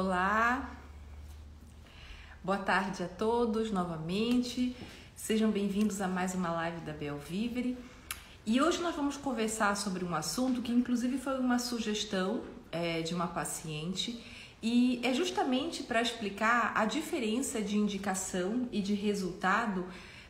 [0.00, 0.78] Olá,
[2.44, 4.76] boa tarde a todos novamente.
[5.16, 7.76] Sejam bem-vindos a mais uma live da Bel Vivere.
[8.46, 13.12] E hoje nós vamos conversar sobre um assunto que, inclusive, foi uma sugestão é, de
[13.12, 14.24] uma paciente
[14.62, 19.84] e é justamente para explicar a diferença de indicação e de resultado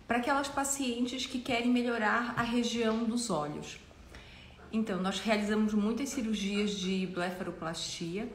[0.07, 3.79] para aquelas pacientes que querem melhorar a região dos olhos.
[4.73, 8.33] Então, nós realizamos muitas cirurgias de blefaroplastia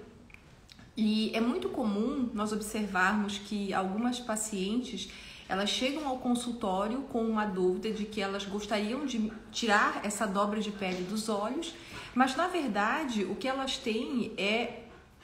[0.96, 5.10] e é muito comum nós observarmos que algumas pacientes
[5.50, 10.60] elas chegam ao consultório com uma dúvida de que elas gostariam de tirar essa dobra
[10.60, 11.74] de pele dos olhos,
[12.16, 14.84] mas na verdade o que elas têm é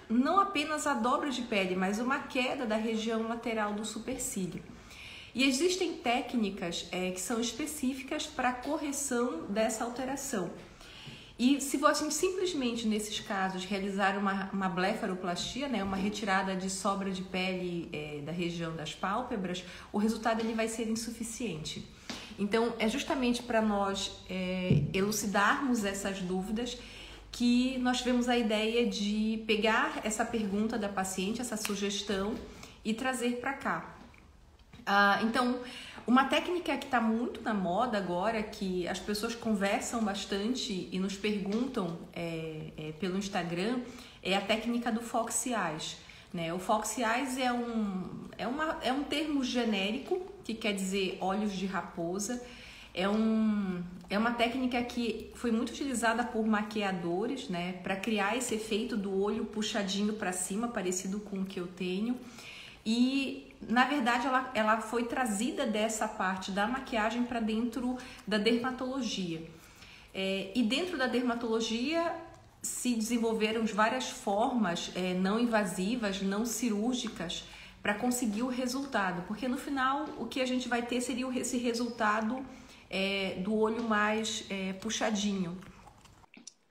[0.09, 4.61] não apenas a dobra de pele, mas uma queda da região lateral do supercílio.
[5.35, 10.49] E existem técnicas é, que são específicas para a correção dessa alteração.
[11.39, 17.09] E se você simplesmente, nesses casos, realizar uma, uma blefaroplastia, né, uma retirada de sobra
[17.11, 21.87] de pele é, da região das pálpebras, o resultado ele vai ser insuficiente.
[22.37, 26.77] Então, é justamente para nós é, elucidarmos essas dúvidas
[27.31, 32.35] que nós tivemos a ideia de pegar essa pergunta da paciente, essa sugestão,
[32.83, 33.95] e trazer para cá.
[34.85, 35.59] Ah, então,
[36.09, 41.15] uma técnica que está muito na moda agora, que as pessoas conversam bastante e nos
[41.15, 43.81] perguntam é, é, pelo Instagram,
[44.23, 45.97] é a técnica do Fox Eyes.
[46.33, 46.51] Né?
[46.51, 51.53] O Fox Eyes é um, é, uma, é um termo genérico que quer dizer olhos
[51.53, 52.43] de raposa.
[52.91, 58.55] É, um, é uma técnica que foi muito utilizada por maquiadores né, para criar esse
[58.55, 62.17] efeito do olho puxadinho para cima, parecido com o que eu tenho.
[62.85, 69.43] E na verdade, ela, ela foi trazida dessa parte da maquiagem para dentro da dermatologia.
[70.13, 72.15] É, e dentro da dermatologia
[72.61, 77.43] se desenvolveram várias formas é, não invasivas, não cirúrgicas,
[77.81, 81.57] para conseguir o resultado, porque no final o que a gente vai ter seria esse
[81.57, 82.45] resultado
[82.89, 85.57] é, do olho mais é, puxadinho.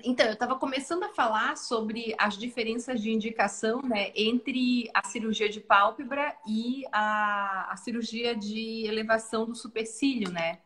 [0.04, 5.48] Então, eu estava começando a falar sobre as diferenças de indicação né, entre a cirurgia
[5.48, 10.58] de pálpebra e a, a cirurgia de elevação do supercílio, né?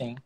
[0.00, 0.16] Sim.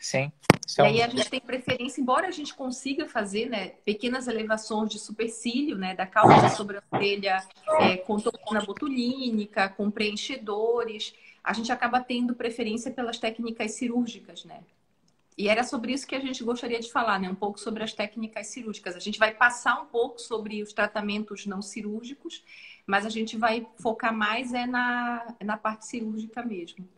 [0.00, 0.32] Sim.
[0.78, 4.98] E aí a gente tem preferência, embora a gente consiga fazer né, pequenas elevações de
[4.98, 7.38] supercílio, né, da cauda da sobrancelha
[7.80, 11.14] é, com toxina botulínica, com preenchedores,
[11.44, 14.60] a gente acaba tendo preferência pelas técnicas cirúrgicas, né?
[15.36, 17.28] E era sobre isso que a gente gostaria de falar, né?
[17.28, 18.94] Um pouco sobre as técnicas cirúrgicas.
[18.94, 22.44] A gente vai passar um pouco sobre os tratamentos não cirúrgicos,
[22.86, 26.88] mas a gente vai focar mais é na, na parte cirúrgica mesmo.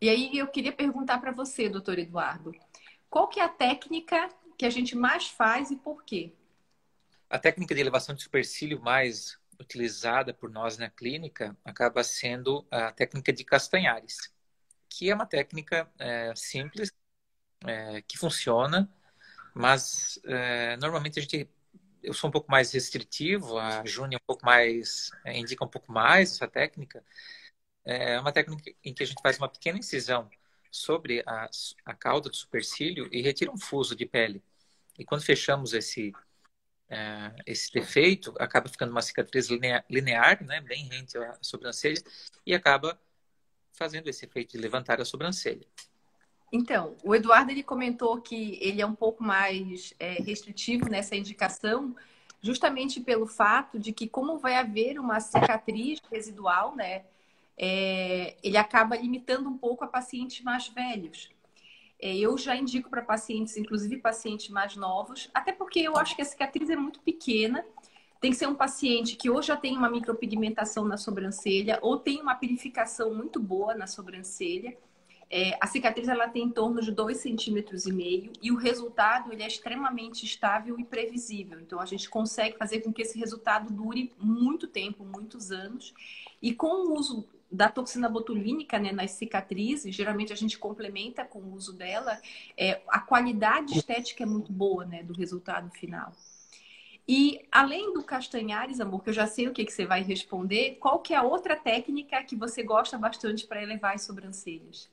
[0.00, 2.54] E aí eu queria perguntar para você, doutor Eduardo,
[3.10, 6.32] qual que é a técnica que a gente mais faz e por quê?
[7.30, 12.92] A técnica de elevação de supercílio mais utilizada por nós na clínica acaba sendo a
[12.92, 14.32] técnica de Castanhares,
[14.88, 16.92] que é uma técnica é, simples,
[17.66, 18.88] é, que funciona,
[19.54, 21.48] mas é, normalmente a gente
[22.02, 25.92] eu sou um pouco mais restritivo, a Júnia um pouco mais é, indica um pouco
[25.92, 27.04] mais essa técnica.
[27.84, 30.30] É uma técnica em que a gente faz uma pequena incisão
[30.70, 31.50] sobre a,
[31.84, 34.42] a cauda do supercílio e retira um fuso de pele.
[34.98, 36.12] E quando fechamos esse
[36.88, 42.02] é, esse defeito, acaba ficando uma cicatriz linear, linear né, bem rente à sobrancelha
[42.46, 42.98] e acaba
[43.72, 45.66] fazendo esse efeito de levantar a sobrancelha.
[46.50, 51.94] Então, o Eduardo ele comentou que ele é um pouco mais é, restritivo nessa indicação,
[52.40, 57.04] justamente pelo fato de que, como vai haver uma cicatriz residual, né,
[57.56, 61.30] é, ele acaba limitando um pouco a pacientes mais velhos.
[62.00, 66.22] É, eu já indico para pacientes, inclusive pacientes mais novos, até porque eu acho que
[66.22, 67.64] a cicatriz é muito pequena.
[68.20, 72.20] Tem que ser um paciente que ou já tem uma micropigmentação na sobrancelha ou tem
[72.20, 74.76] uma purificação muito boa na sobrancelha
[75.30, 79.30] é, a cicatriz ela tem em torno de 2,5 centímetros e meio e o resultado
[79.30, 81.60] ele é extremamente estável e previsível.
[81.60, 85.92] Então a gente consegue fazer com que esse resultado dure muito tempo, muitos anos.
[86.40, 91.40] E com o uso da toxina botulínica né, nas cicatrizes, geralmente a gente complementa com
[91.40, 92.20] o uso dela,
[92.56, 96.12] é, a qualidade estética é muito boa né, do resultado final.
[97.06, 100.76] E além do castanhares, amor, que eu já sei o que, que você vai responder,
[100.78, 104.88] qual que é a outra técnica que você gosta bastante para elevar as sobrancelhas?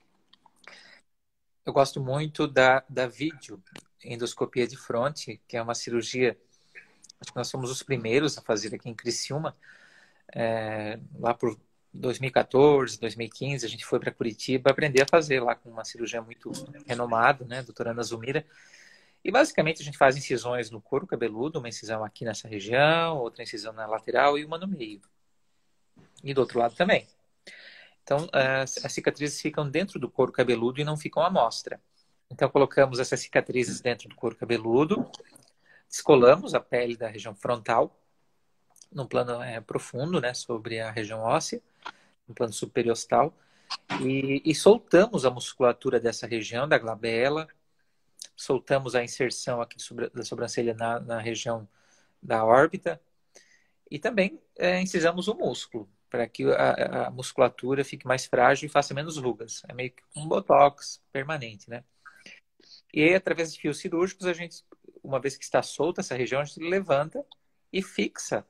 [1.66, 3.62] Eu gosto muito da, da vídeo
[4.04, 6.38] endoscopia de fronte, que é uma cirurgia,
[7.20, 9.58] acho que nós somos os primeiros a fazer aqui em Criciúma.
[10.32, 11.60] É, lá por
[11.92, 16.52] 2014, 2015, a gente foi para Curitiba aprender a fazer lá com uma cirurgia muito
[16.86, 18.46] renomada, né, doutora Ana Zumira.
[19.24, 23.42] E basicamente a gente faz incisões no couro cabeludo, uma incisão aqui nessa região, outra
[23.42, 25.02] incisão na lateral e uma no meio.
[26.24, 27.08] E do outro lado também.
[28.06, 31.82] Então, as, as cicatrizes ficam dentro do couro cabeludo e não ficam à mostra.
[32.30, 35.10] Então, colocamos essas cicatrizes dentro do couro cabeludo,
[35.90, 38.00] descolamos a pele da região frontal,
[38.92, 41.60] num plano é, profundo, né, sobre a região óssea,
[42.28, 43.36] no plano superiostal,
[44.00, 47.48] e, e soltamos a musculatura dessa região, da glabela,
[48.36, 49.78] soltamos a inserção aqui
[50.14, 51.68] da sobrancelha na, na região
[52.22, 53.02] da órbita
[53.90, 58.70] e também é, incisamos o músculo para que a, a, musculatura fique mais frágil e
[58.70, 59.64] faça menos rugas.
[59.68, 61.84] É meio que um botox permanente, né?
[62.94, 64.64] E aí, através de fios cirúrgicos, a gente,
[65.04, 67.26] uma vez que está solta essa região, a gente levanta
[67.72, 68.48] e fixa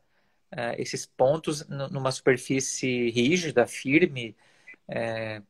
[0.51, 4.38] uh, esses pontos numa superfície rígida, firme,
[4.88, 5.41] é,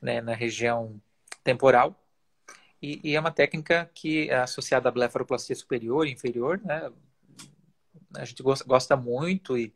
[0.00, 1.02] né, na região
[1.42, 2.00] temporal.
[2.80, 6.92] E, e, é uma técnica que é associada à blefaroplastia superior e inferior, né?
[8.16, 9.72] A gente gosta, gosta muito e,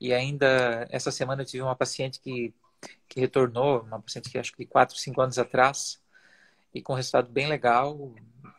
[0.00, 2.54] e ainda essa semana eu tive uma paciente que,
[3.08, 6.00] que retornou, uma paciente que acho que 4, 5 anos atrás,
[6.72, 8.14] e com resultado bem legal,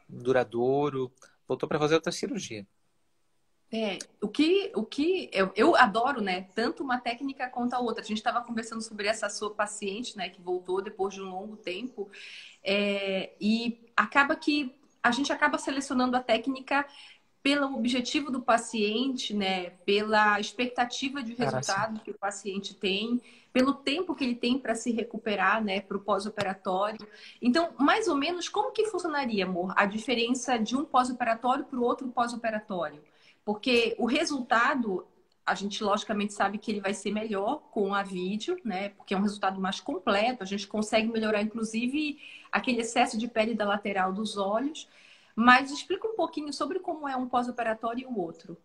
[0.08, 1.12] duradouro,
[1.48, 2.66] voltou para fazer outra cirurgia.
[3.74, 6.50] É, o que, o que eu, eu adoro, né?
[6.54, 8.04] Tanto uma técnica quanto a outra.
[8.04, 10.28] A gente estava conversando sobre essa sua paciente, né?
[10.28, 12.12] Que voltou depois de um longo tempo.
[12.62, 16.86] É, e acaba que a gente acaba selecionando a técnica
[17.44, 19.72] pelo objetivo do paciente, né?
[19.86, 23.20] Pela expectativa de resultado ah, que o paciente tem,
[23.52, 25.82] pelo tempo que ele tem para se recuperar, né?
[25.82, 27.06] Para o pós-operatório.
[27.42, 29.74] Então, mais ou menos, como que funcionaria, amor?
[29.76, 33.02] A diferença de um pós-operatório para o outro pós-operatório?
[33.44, 35.08] Porque o resultado,
[35.44, 38.90] a gente logicamente sabe que ele vai ser melhor com a vídeo, né?
[38.90, 42.20] Porque é um resultado mais completo, a gente consegue melhorar, inclusive,
[42.52, 44.88] aquele excesso de pele da lateral dos olhos.
[45.44, 48.58] Mas explica um pouquinho sobre como é um pós-operatório e o outro.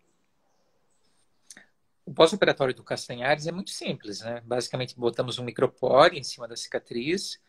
[2.05, 4.41] O pós-operatório do Castanhares é muito simples, né?
[4.45, 7.41] Basicamente, botamos um micropore em cima da cicatriz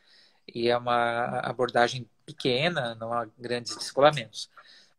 [0.47, 4.49] e é uma abordagem pequena, não há grandes descolamentos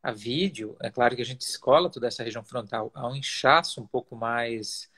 [0.02, 3.80] a vídeo, é claro que a gente escola toda essa região frontal a um inchaço
[3.80, 4.90] um pouco mais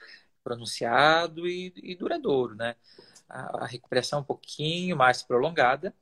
[0.44, 2.76] pronunciado e, e duradouro, né?
[3.28, 5.94] A, a, recuperação um pouquinho mais prolongada.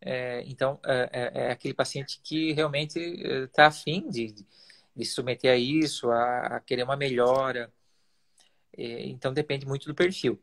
[0.00, 4.32] É, então, é, é, é, aquele paciente que realmente está é, afim de,
[4.94, 7.72] de se submeter a isso, a, a querer uma melhora.
[8.76, 10.40] É, então, depende muito do perfil.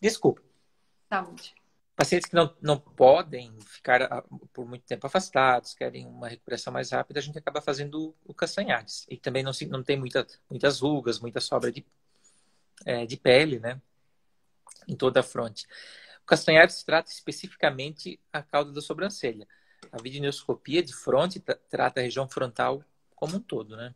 [0.00, 0.42] Desculpa.
[1.08, 1.54] Saúde
[2.02, 6.90] pacientes que não, não podem ficar ah, por muito tempo afastados, querem uma recuperação mais
[6.90, 9.06] rápida, a gente acaba fazendo o castanhares.
[9.08, 11.84] E também não, se, não tem muita, muitas rugas, muita sobra de,
[12.84, 13.80] é, de pele, né?
[14.88, 15.66] Em toda a fronte.
[16.32, 19.46] O castanhares trata especificamente a cauda da sobrancelha.
[19.92, 21.38] A videonoscopia de fronte
[21.68, 22.82] trata a região frontal
[23.14, 23.94] como um todo, né?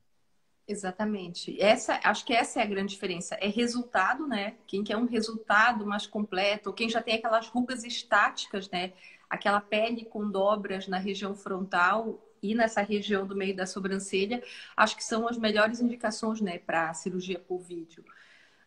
[0.68, 1.58] Exatamente.
[1.58, 3.36] Essa, acho que essa é a grande diferença.
[3.36, 4.56] É resultado, né?
[4.66, 8.92] Quem quer um resultado mais completo, quem já tem aquelas rugas estáticas, né?
[9.30, 14.42] Aquela pele com dobras na região frontal e nessa região do meio da sobrancelha,
[14.76, 18.04] acho que são as melhores indicações, né, para cirurgia por vídeo.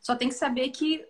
[0.01, 1.07] Só tem que saber que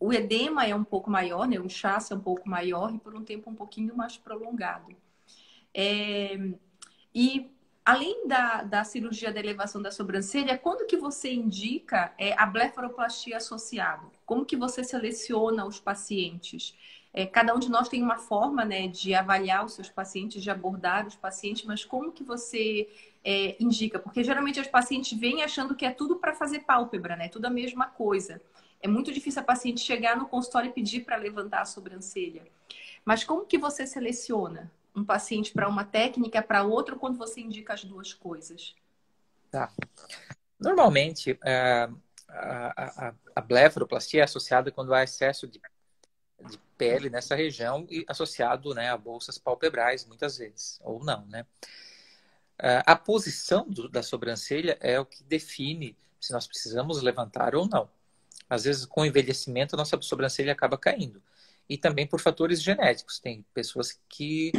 [0.00, 1.58] o edema é um pouco maior, né?
[1.58, 4.96] O inchaço é um pouco maior e por um tempo um pouquinho mais prolongado.
[5.74, 6.38] É...
[7.14, 7.50] E
[7.84, 13.36] além da, da cirurgia da elevação da sobrancelha, quando que você indica é, a blefaroplastia
[13.36, 14.06] associada?
[14.24, 16.74] Como que você seleciona os pacientes?
[17.12, 20.50] É, cada um de nós tem uma forma né, de avaliar os seus pacientes, de
[20.50, 22.88] abordar os pacientes, mas como que você
[23.24, 23.98] é, indica?
[23.98, 27.28] Porque geralmente os pacientes vêm achando que é tudo para fazer pálpebra, né?
[27.28, 28.40] Tudo a mesma coisa.
[28.82, 32.42] É muito difícil a paciente chegar no consultório e pedir para levantar a sobrancelha.
[33.04, 34.70] Mas como que você seleciona?
[34.94, 38.74] um paciente para uma técnica para outra quando você indica as duas coisas?
[39.50, 39.72] Tá.
[40.58, 41.88] Normalmente, é,
[42.28, 45.60] a, a, a blefaroplastia é associada quando há excesso de,
[46.48, 51.46] de pele nessa região e associado né, a bolsas palpebrais, muitas vezes, ou não, né?
[52.62, 57.66] É, a posição do, da sobrancelha é o que define se nós precisamos levantar ou
[57.66, 57.88] não.
[58.50, 61.22] Às vezes, com o envelhecimento, a nossa sobrancelha acaba caindo.
[61.68, 63.20] E também por fatores genéticos.
[63.20, 64.50] Tem pessoas que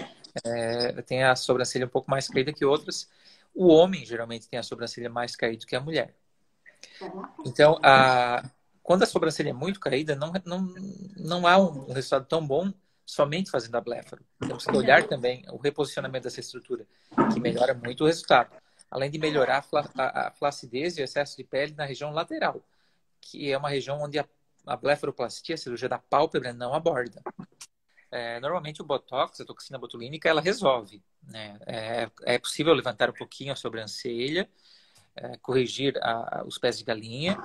[0.45, 3.09] é, tem a sobrancelha um pouco mais caída que outras.
[3.53, 6.15] O homem geralmente tem a sobrancelha mais caída que a mulher.
[7.45, 8.49] Então, a,
[8.81, 10.73] quando a sobrancelha é muito caída, não, não,
[11.17, 12.71] não há um resultado tão bom
[13.05, 14.23] somente fazendo a bléfaro.
[14.39, 16.87] Temos que olhar também o reposicionamento dessa estrutura,
[17.33, 18.55] que melhora muito o resultado.
[18.89, 19.65] Além de melhorar
[19.97, 22.61] a flacidez e o excesso de pele na região lateral,
[23.21, 24.27] que é uma região onde a,
[24.65, 27.21] a blefaroplastia, a cirurgia da pálpebra, não aborda.
[28.11, 31.01] é, normalmente o Botox, a toxina botulínica, ela resolve.
[31.23, 31.57] Né?
[31.65, 34.49] É, é possível levantar um pouquinho a sobrancelha,
[35.15, 37.37] é, corrigir a, os pés de galinha.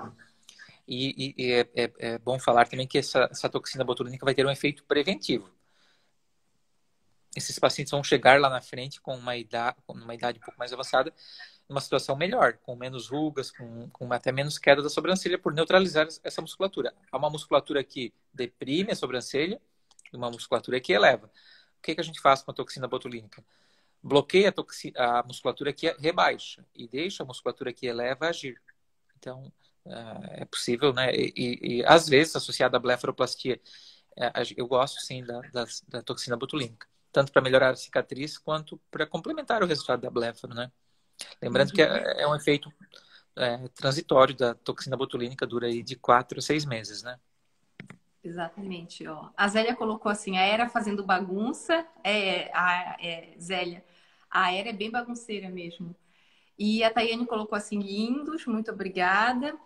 [0.88, 4.35] E, e, e é, é, é, bom falar também que essa, essa toxina botulínica vai
[4.35, 5.54] ter um efeito preventivo.
[7.37, 10.59] Esses pacientes vão chegar lá na frente com uma idade, com uma idade um pouco
[10.59, 11.12] mais avançada,
[11.68, 16.06] numa situação melhor, com menos rugas, com, com até menos queda da sobrancelha, por neutralizar
[16.23, 16.94] essa musculatura.
[17.11, 19.61] Há uma musculatura que deprime a sobrancelha
[20.12, 21.26] e uma musculatura que eleva.
[21.78, 23.44] O que, que a gente faz com a toxina botulínica?
[24.02, 24.54] Bloqueia
[24.96, 28.61] a, a musculatura que rebaixa e deixa a musculatura que eleva agir.
[29.18, 29.52] Então,
[30.32, 31.12] é possível, né?
[31.14, 33.61] E, e, e às vezes, associada à blefaroplastia,
[34.16, 38.80] é, eu gosto sim da, da, da toxina botulínica, tanto para melhorar a cicatriz quanto
[38.90, 40.70] para complementar o resultado da blefaro, né?
[41.40, 42.73] Lembrando que é, é um efeito
[43.37, 47.18] é, transitório da toxina botulínica, dura aí de quatro a seis meses, né?
[48.23, 49.28] Exatamente, ó.
[49.37, 53.85] A Zélia colocou assim, a Era fazendo bagunça, é, a é, Zélia,
[54.28, 55.94] a Era é bem bagunceira mesmo.
[56.58, 59.56] E a Tayane colocou assim, lindos, muito obrigada.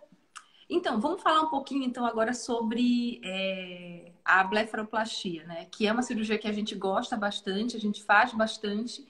[0.68, 5.66] Então, vamos falar um pouquinho então agora sobre é, a blefaroplastia, né?
[5.70, 9.06] Que é uma cirurgia que a gente gosta bastante, a gente faz bastante.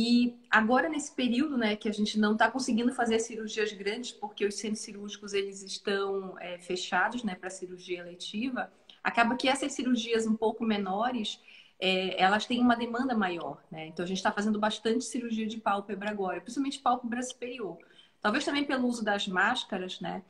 [0.00, 4.46] E agora nesse período, né, que a gente não está conseguindo fazer cirurgias grandes porque
[4.46, 10.24] os centros cirúrgicos eles estão é, fechados, né, para cirurgia eletiva, acaba que essas cirurgias
[10.24, 11.42] um pouco menores
[11.80, 13.88] é, elas têm uma demanda maior, né?
[13.88, 17.76] Então a gente está fazendo bastante cirurgia de pálpebra agora, principalmente pálpebra superior.
[18.20, 20.22] Talvez também pelo uso das máscaras, né?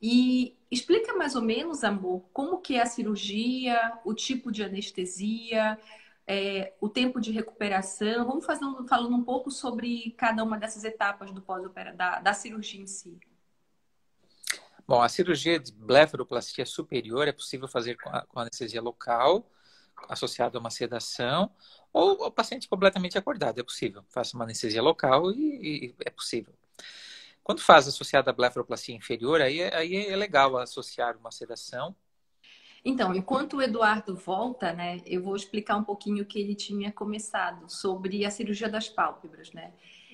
[0.00, 5.76] E explica mais ou menos, amor, como que é a cirurgia, o tipo de anestesia,
[6.30, 8.24] é, o tempo de recuperação.
[8.24, 12.80] Vamos fazendo, falando um pouco sobre cada uma dessas etapas do pós-operatório, da, da cirurgia
[12.80, 13.18] em si.
[14.86, 19.44] Bom, a cirurgia de blefaroplastia superior é possível fazer com, a, com anestesia local,
[20.08, 21.50] associado a uma sedação,
[21.92, 24.04] ou o paciente completamente acordado, é possível.
[24.08, 26.54] Faça uma anestesia local e, e é possível.
[27.42, 31.96] Quando faz associada a blefaroplastia inferior, aí, é, aí é legal associar uma sedação.
[32.84, 36.90] Então, enquanto o Eduardo volta, né, eu vou explicar um pouquinho o que ele tinha
[36.90, 39.72] começado sobre a cirurgia das pálpebras, né?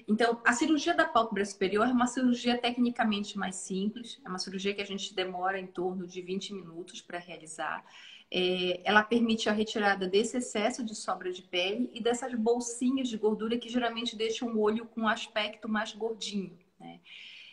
[0.08, 4.72] Então, a cirurgia da pálpebra superior é uma cirurgia tecnicamente mais simples, é uma cirurgia
[4.72, 7.84] que a gente demora em torno de 20 minutos para realizar.
[8.30, 13.16] É, ela permite a retirada desse excesso de sobra de pele e dessas bolsinhas de
[13.16, 16.56] gordura que geralmente deixam o olho com um aspecto mais gordinho.
[16.78, 17.00] Né?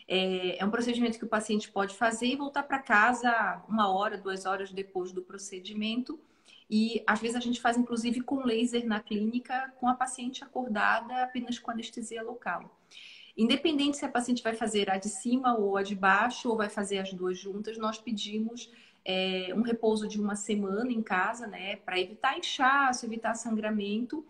[0.07, 4.17] É, é um procedimento que o paciente pode fazer e voltar para casa uma hora,
[4.17, 6.19] duas horas depois do procedimento.
[6.69, 11.23] E às vezes a gente faz inclusive com laser na clínica, com a paciente acordada,
[11.23, 12.79] apenas com anestesia local.
[13.35, 16.69] Independente se a paciente vai fazer a de cima ou a de baixo, ou vai
[16.69, 18.71] fazer as duas juntas, nós pedimos
[19.03, 24.25] é, um repouso de uma semana em casa, né, para evitar inchaço, evitar sangramento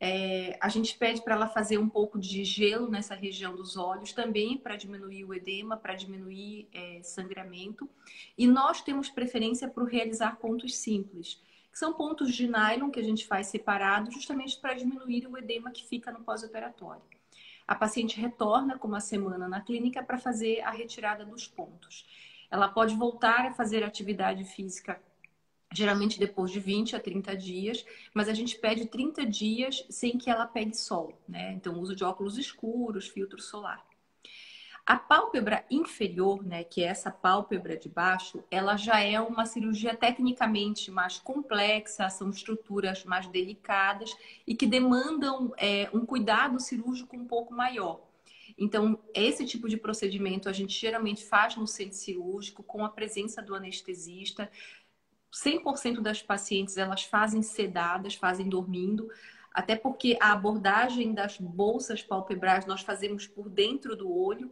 [0.00, 4.12] é, a gente pede para ela fazer um pouco de gelo nessa região dos olhos
[4.12, 7.88] também para diminuir o edema, para diminuir é, sangramento.
[8.36, 13.04] E nós temos preferência por realizar pontos simples, que são pontos de nylon que a
[13.04, 17.02] gente faz separado justamente para diminuir o edema que fica no pós-operatório.
[17.66, 22.06] A paciente retorna com uma semana na clínica para fazer a retirada dos pontos.
[22.50, 25.00] Ela pode voltar a fazer atividade física
[25.74, 30.30] geralmente depois de 20 a 30 dias, mas a gente pede 30 dias sem que
[30.30, 31.52] ela pegue sol, né?
[31.52, 33.84] Então, uso de óculos escuros, filtro solar.
[34.86, 39.96] A pálpebra inferior, né, que é essa pálpebra de baixo, ela já é uma cirurgia
[39.96, 44.14] tecnicamente mais complexa, são estruturas mais delicadas
[44.46, 48.02] e que demandam é, um cuidado cirúrgico um pouco maior.
[48.58, 53.42] Então, esse tipo de procedimento a gente geralmente faz no centro cirúrgico com a presença
[53.42, 54.50] do anestesista.
[55.34, 59.08] 100% das pacientes elas fazem sedadas, fazem dormindo,
[59.52, 64.50] até porque a abordagem das bolsas palpebrais nós fazemos por dentro do olho.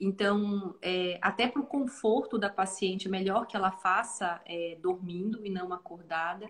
[0.00, 5.44] Então, é, até para o conforto da paciente, é melhor que ela faça é, dormindo
[5.46, 6.48] e não acordada.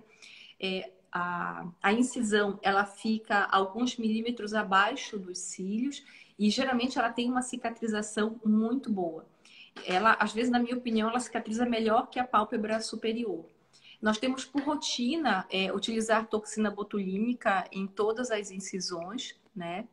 [0.58, 6.02] É, a, a, incisão ela fica alguns milímetros abaixo dos cílios
[6.38, 9.26] e geralmente ela tem uma cicatrização muito boa.
[9.86, 13.51] Ela, às vezes, na minha opinião, ela cicatriza melhor que a pálpebra superior.
[14.02, 19.86] Nós temos por rotina é, utilizar toxina botulínica em todas as incisões, né?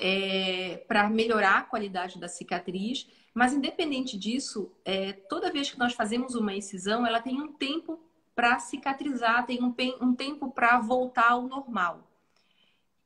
[0.00, 3.06] É, para melhorar a qualidade da cicatriz.
[3.34, 8.00] Mas, independente disso, é, toda vez que nós fazemos uma incisão, ela tem um tempo
[8.34, 12.10] para cicatrizar, tem um, um tempo para voltar ao normal.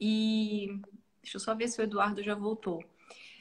[0.01, 0.81] E
[1.21, 2.85] deixa eu só ver se o Eduardo já voltou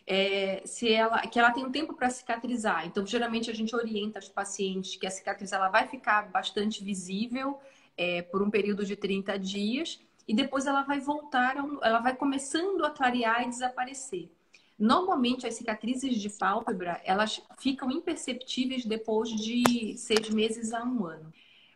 [0.07, 2.87] é, se ela, que ela tem um tempo para cicatrizar.
[2.87, 7.59] Então, geralmente a gente orienta as pacientes que a cicatriz ela vai ficar bastante visível
[7.97, 12.85] é, por um período de 30 dias e depois ela vai voltar, ela vai começando
[12.85, 14.29] a clarear e desaparecer.
[14.79, 21.33] Normalmente as cicatrizes de pálpebra elas ficam imperceptíveis depois de seis meses a um ano.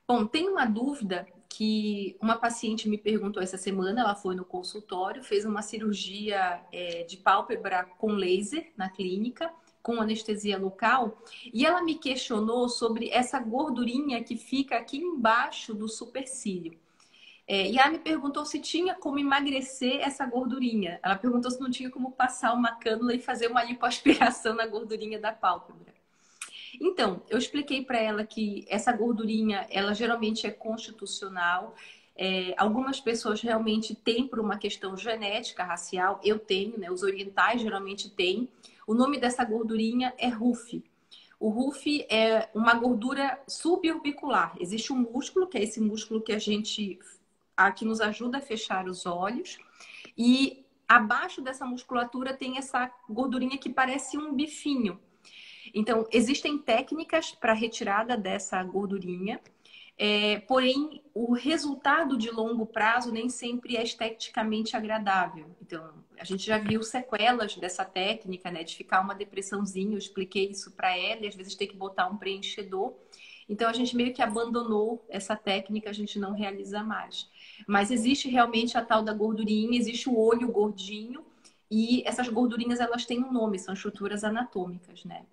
[0.08, 5.22] Bom, tem uma dúvida que uma paciente me perguntou essa semana, ela foi no consultório,
[5.22, 9.52] fez uma cirurgia é, de pálpebra com laser na clínica,
[9.84, 11.22] com anestesia local,
[11.54, 16.80] e ela me questionou sobre essa gordurinha que fica aqui embaixo do supercílio.
[17.46, 21.02] É, e ela me perguntou se tinha como emagrecer essa gordurinha.
[21.04, 25.20] Ela perguntou se não tinha como passar uma cânula e fazer uma lipoaspiração na gordurinha
[25.20, 25.91] da pálpebra.
[26.84, 31.76] Então, eu expliquei para ela que essa gordurinha, ela geralmente é constitucional.
[32.16, 36.20] É, algumas pessoas realmente têm por uma questão genética, racial.
[36.24, 36.90] Eu tenho, né?
[36.90, 38.50] Os orientais geralmente têm.
[38.88, 40.84] O nome dessa gordurinha é RUF.
[41.40, 44.56] O RUF é uma gordura suborbicular.
[44.60, 46.98] Existe um músculo, que é esse músculo que a gente
[47.56, 49.60] a que nos ajuda a fechar os olhos.
[50.18, 55.00] E abaixo dessa musculatura tem essa gordurinha que parece um bifinho.
[55.74, 59.40] Então, existem técnicas para retirada dessa gordurinha,
[59.98, 65.46] é, porém, o resultado de longo prazo nem sempre é esteticamente agradável.
[65.62, 69.94] Então, a gente já viu sequelas dessa técnica, né, de ficar uma depressãozinha.
[69.94, 72.96] Eu expliquei isso para ela, e às vezes tem que botar um preenchedor.
[73.48, 77.30] Então, a gente meio que abandonou essa técnica, a gente não realiza mais.
[77.68, 81.24] Mas existe realmente a tal da gordurinha, existe o olho gordinho,
[81.70, 85.26] e essas gordurinhas elas têm um nome, são estruturas anatômicas, né?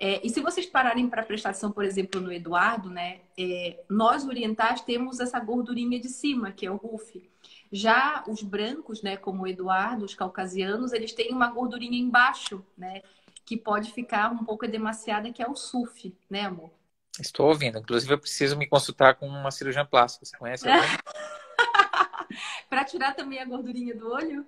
[0.00, 3.20] É, e se vocês pararem para prestar atenção, por exemplo, no Eduardo, né?
[3.36, 7.28] É, nós orientais temos essa gordurinha de cima, que é o RUF.
[7.72, 13.02] Já os brancos, né, como o Eduardo, os caucasianos, eles têm uma gordurinha embaixo, né?
[13.44, 16.70] Que pode ficar um pouco demasiada, que é o SUF, né, amor?
[17.18, 17.78] Estou ouvindo.
[17.78, 20.24] Inclusive, eu preciso me consultar com uma cirurgiã plástica.
[20.24, 20.64] Você conhece
[22.70, 24.46] para tirar também a gordurinha do olho?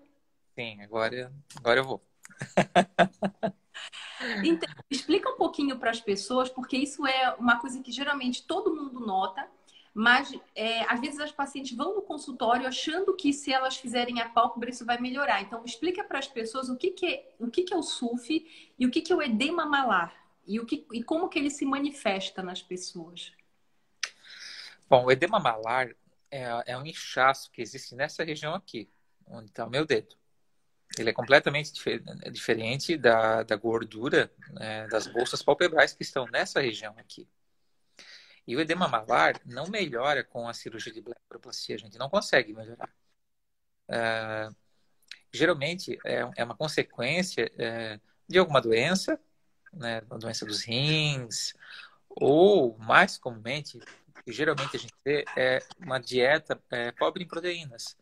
[0.55, 2.01] Sim, agora, agora eu vou.
[4.45, 8.75] Então, explica um pouquinho para as pessoas, porque isso é uma coisa que geralmente todo
[8.75, 9.49] mundo nota,
[9.93, 14.29] mas é, às vezes as pacientes vão no consultório achando que se elas fizerem a
[14.29, 15.41] pálpebra isso vai melhorar.
[15.41, 18.73] Então, explica para as pessoas o que, que, é, o que, que é o SUF
[18.79, 20.15] e o que, que é o edema malar
[20.47, 23.33] e, o que, e como que ele se manifesta nas pessoas.
[24.89, 25.95] Bom, o edema malar
[26.31, 28.89] é, é um inchaço que existe nessa região aqui,
[29.27, 30.20] onde está o meu dedo.
[30.99, 36.61] Ele é completamente difer diferente da, da gordura né, das bolsas palpebrais que estão nessa
[36.61, 37.29] região aqui.
[38.47, 42.53] E o edema malar não melhora com a cirurgia de blefaroplastia, a gente não consegue
[42.53, 42.91] melhorar.
[43.89, 44.55] Uh,
[45.33, 49.21] geralmente é, é, uma consequência é, de alguma doença,
[49.73, 51.55] né, uma doença dos rins,
[52.09, 53.79] ou mais comumente,
[54.27, 57.97] geralmente a gente vê, é uma dieta é, pobre em proteínas.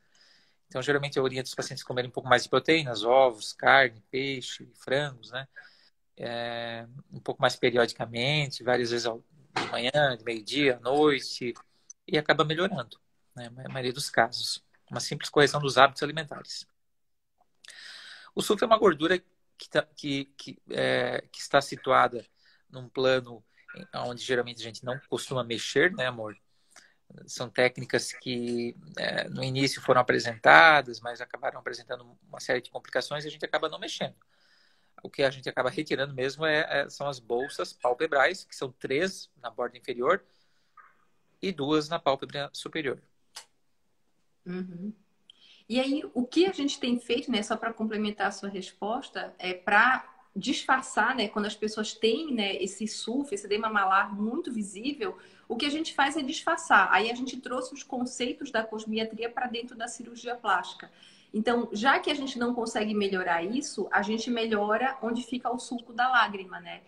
[0.69, 4.03] Então, geralmente eu oriento os pacientes a comerem um pouco mais de proteínas, ovos, carne,
[4.11, 5.49] peixe, frangos, né?
[6.17, 11.55] É, um pouco mais periodicamente, várias vezes ao, de manhã, de meio-dia, à noite,
[12.07, 13.01] e acaba melhorando,
[13.35, 13.49] né?
[13.49, 14.63] Na maioria dos casos.
[14.91, 16.67] Uma simples correção dos hábitos alimentares.
[18.35, 19.19] O sulfo é uma gordura
[19.57, 22.25] que, tá, que, que, é, que está situada
[22.71, 23.43] num plano
[23.95, 26.37] onde geralmente a gente não costuma mexer, né, amor?
[27.27, 33.25] São técnicas que é, no início foram apresentadas, mas acabaram apresentando uma série de complicações
[33.25, 34.14] e a gente acaba não mexendo.
[35.03, 38.71] O que a gente acaba retirando mesmo é, é, são as bolsas palpebrais, que são
[38.73, 40.23] três na borda inferior
[41.40, 43.01] e duas na pálpebra superior.
[44.44, 44.92] Uhum.
[45.68, 49.35] E aí, o que a gente tem feito, né, só para complementar a sua resposta,
[49.38, 54.53] é para disfarçar, né, quando as pessoas têm, né, esse sulfo, esse edema malar muito
[54.53, 56.88] visível, o que a gente faz é disfarçar.
[56.92, 60.90] Aí a gente trouxe os conceitos da cosmiatria para dentro da cirurgia plástica.
[61.33, 65.59] Então, já que a gente não consegue melhorar isso, a gente melhora onde fica o
[65.59, 66.81] sulco da lágrima, né?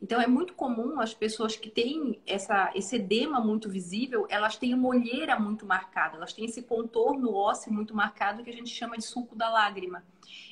[0.00, 4.72] Então, é muito comum as pessoas que têm essa, esse edema muito visível, elas têm
[4.72, 8.96] uma olheira muito marcada, elas têm esse contorno ósseo muito marcado que a gente chama
[8.96, 10.04] de sulco da lágrima.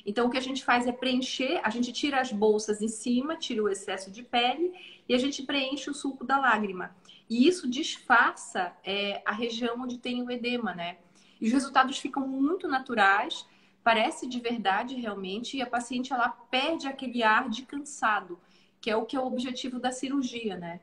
[0.05, 3.37] Então, o que a gente faz é preencher, a gente tira as bolsas em cima,
[3.37, 4.73] tira o excesso de pele
[5.07, 6.93] e a gente preenche o sulco da lágrima.
[7.29, 10.97] E isso disfarça é, a região onde tem o edema, né?
[11.39, 13.45] E os resultados ficam muito naturais,
[13.81, 18.37] parece de verdade realmente, e a paciente ela perde aquele ar de cansado
[18.81, 20.81] que é o que é o objetivo da cirurgia, né?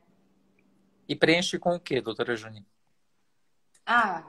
[1.08, 2.64] E preenche com o que, doutora Juni?
[3.86, 4.24] Ah,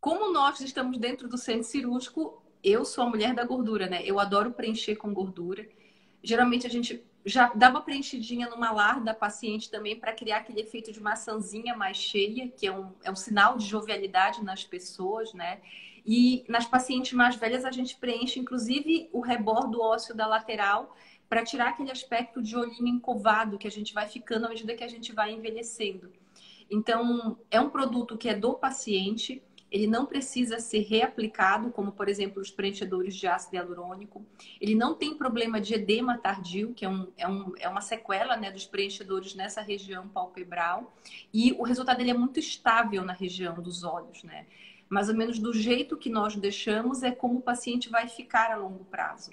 [0.00, 4.02] como nós estamos dentro do centro cirúrgico, eu sou a mulher da gordura, né?
[4.04, 5.66] Eu adoro preencher com gordura.
[6.22, 10.60] Geralmente a gente já dá uma preenchidinha no malar da paciente também para criar aquele
[10.60, 15.32] efeito de maçãzinha mais cheia, que é um, é um sinal de jovialidade nas pessoas,
[15.32, 15.60] né?
[16.04, 20.94] E nas pacientes mais velhas a gente preenche inclusive o rebordo ósseo da lateral
[21.34, 24.84] para tirar aquele aspecto de olhinho encovado que a gente vai ficando à medida que
[24.84, 26.12] a gente vai envelhecendo.
[26.70, 32.08] Então, é um produto que é do paciente, ele não precisa ser reaplicado, como por
[32.08, 34.24] exemplo os preenchedores de ácido hialurônico.
[34.60, 38.36] Ele não tem problema de edema tardio, que é, um, é, um, é uma sequela
[38.36, 40.94] né, dos preenchedores nessa região palpebral.
[41.32, 44.46] E o resultado dele é muito estável na região dos olhos, né?
[44.88, 48.56] Mais ou menos do jeito que nós deixamos é como o paciente vai ficar a
[48.56, 49.32] longo prazo.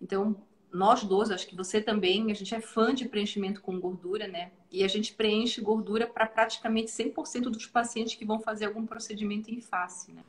[0.00, 0.36] Então,
[0.72, 4.50] nós dois, acho que você também, a gente é fã de preenchimento com gordura, né?
[4.70, 9.50] E a gente preenche gordura para praticamente 100% dos pacientes que vão fazer algum procedimento
[9.50, 10.22] em face, né?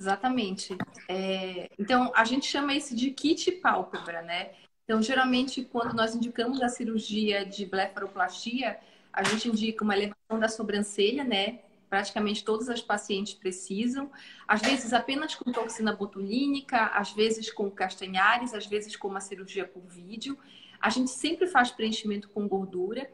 [0.00, 0.76] Exatamente.
[1.08, 1.68] É...
[1.78, 4.52] Então, a gente chama isso de kit pálpebra, né?
[4.84, 8.78] Então, geralmente, quando nós indicamos a cirurgia de blefaroplastia,
[9.12, 11.60] a gente indica uma elevação da sobrancelha, né?
[11.88, 14.10] Praticamente todas as pacientes precisam,
[14.46, 19.66] às vezes apenas com toxina botulínica, às vezes com castanhares, às vezes com uma cirurgia
[19.66, 20.36] por vídeo.
[20.80, 23.10] A gente sempre faz preenchimento com gordura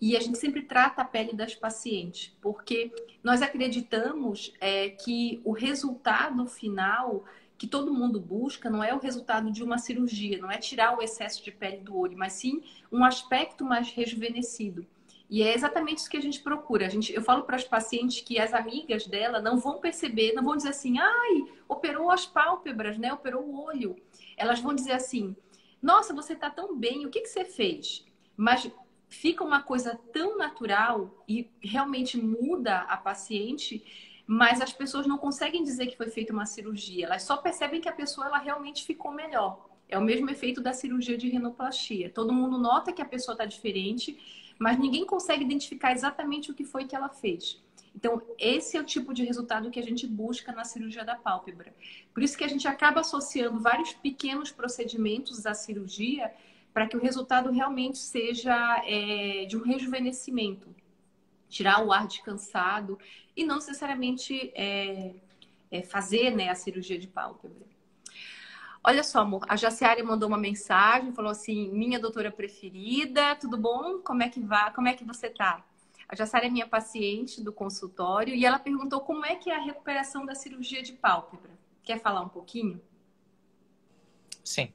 [0.00, 5.52] e a gente sempre trata a pele das pacientes, porque nós acreditamos é, que o
[5.52, 7.24] resultado final
[7.58, 11.02] que todo mundo busca não é o resultado de uma cirurgia, não é tirar o
[11.02, 12.62] excesso de pele do olho, mas sim
[12.92, 14.86] um aspecto mais rejuvenescido.
[15.28, 16.86] E é exatamente isso que a gente procura.
[16.86, 20.44] A gente, eu falo para as pacientes que as amigas dela não vão perceber, não
[20.44, 23.12] vão dizer assim, ai, operou as pálpebras, né?
[23.12, 23.96] Operou o olho.
[24.36, 25.34] Elas vão dizer assim,
[25.82, 28.04] nossa, você está tão bem, o que, que você fez?
[28.36, 28.70] Mas
[29.08, 33.84] fica uma coisa tão natural e realmente muda a paciente,
[34.26, 37.06] mas as pessoas não conseguem dizer que foi feita uma cirurgia.
[37.06, 39.68] Elas só percebem que a pessoa ela realmente ficou melhor.
[39.88, 42.10] É o mesmo efeito da cirurgia de rinoplastia.
[42.10, 44.18] Todo mundo nota que a pessoa está diferente
[44.58, 47.62] mas ninguém consegue identificar exatamente o que foi que ela fez.
[47.94, 51.74] Então, esse é o tipo de resultado que a gente busca na cirurgia da pálpebra.
[52.12, 56.30] Por isso que a gente acaba associando vários pequenos procedimentos à cirurgia
[56.74, 60.68] para que o resultado realmente seja é, de um rejuvenescimento.
[61.48, 62.98] Tirar o ar de cansado
[63.34, 65.14] e não necessariamente é,
[65.70, 67.64] é fazer né, a cirurgia de pálpebra.
[68.88, 73.98] Olha só, amor, a Jaciara mandou uma mensagem, falou assim: minha doutora preferida, tudo bom?
[73.98, 74.72] Como é que vai?
[74.72, 75.66] Como é que você tá?
[76.08, 79.60] A Jaciara é minha paciente do consultório e ela perguntou como é que é a
[79.60, 81.50] recuperação da cirurgia de pálpebra.
[81.82, 82.80] Quer falar um pouquinho?
[84.44, 84.72] Sim.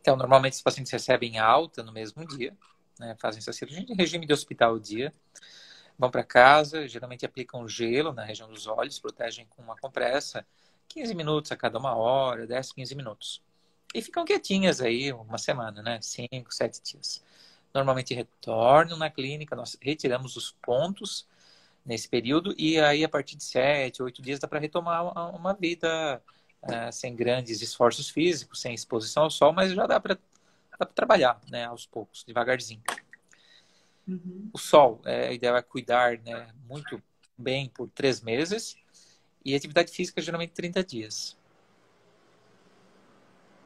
[0.00, 2.56] Então, normalmente os pacientes recebem alta no mesmo dia,
[2.98, 3.14] né?
[3.20, 5.12] fazem essa cirurgia em regime de hospital o dia,
[5.98, 10.46] vão para casa, geralmente aplicam gelo na região dos olhos, protegem com uma compressa
[10.88, 13.42] 15 minutos a cada uma hora, 10, 15 minutos.
[13.94, 16.00] E ficam quietinhas aí uma semana, né?
[16.00, 17.22] 5, 7 dias.
[17.72, 21.26] Normalmente retornam na clínica, nós retiramos os pontos
[21.84, 26.22] nesse período e aí a partir de 7, 8 dias dá para retomar uma vida
[26.62, 30.18] uh, sem grandes esforços físicos, sem exposição ao sol, mas já dá para
[30.94, 31.66] trabalhar, né?
[31.66, 32.82] Aos poucos, devagarzinho.
[34.06, 34.50] Uhum.
[34.52, 37.02] O sol, é, a ideia é cuidar né, muito
[37.38, 38.76] bem por três meses
[39.44, 41.36] e atividade física, geralmente 30 dias.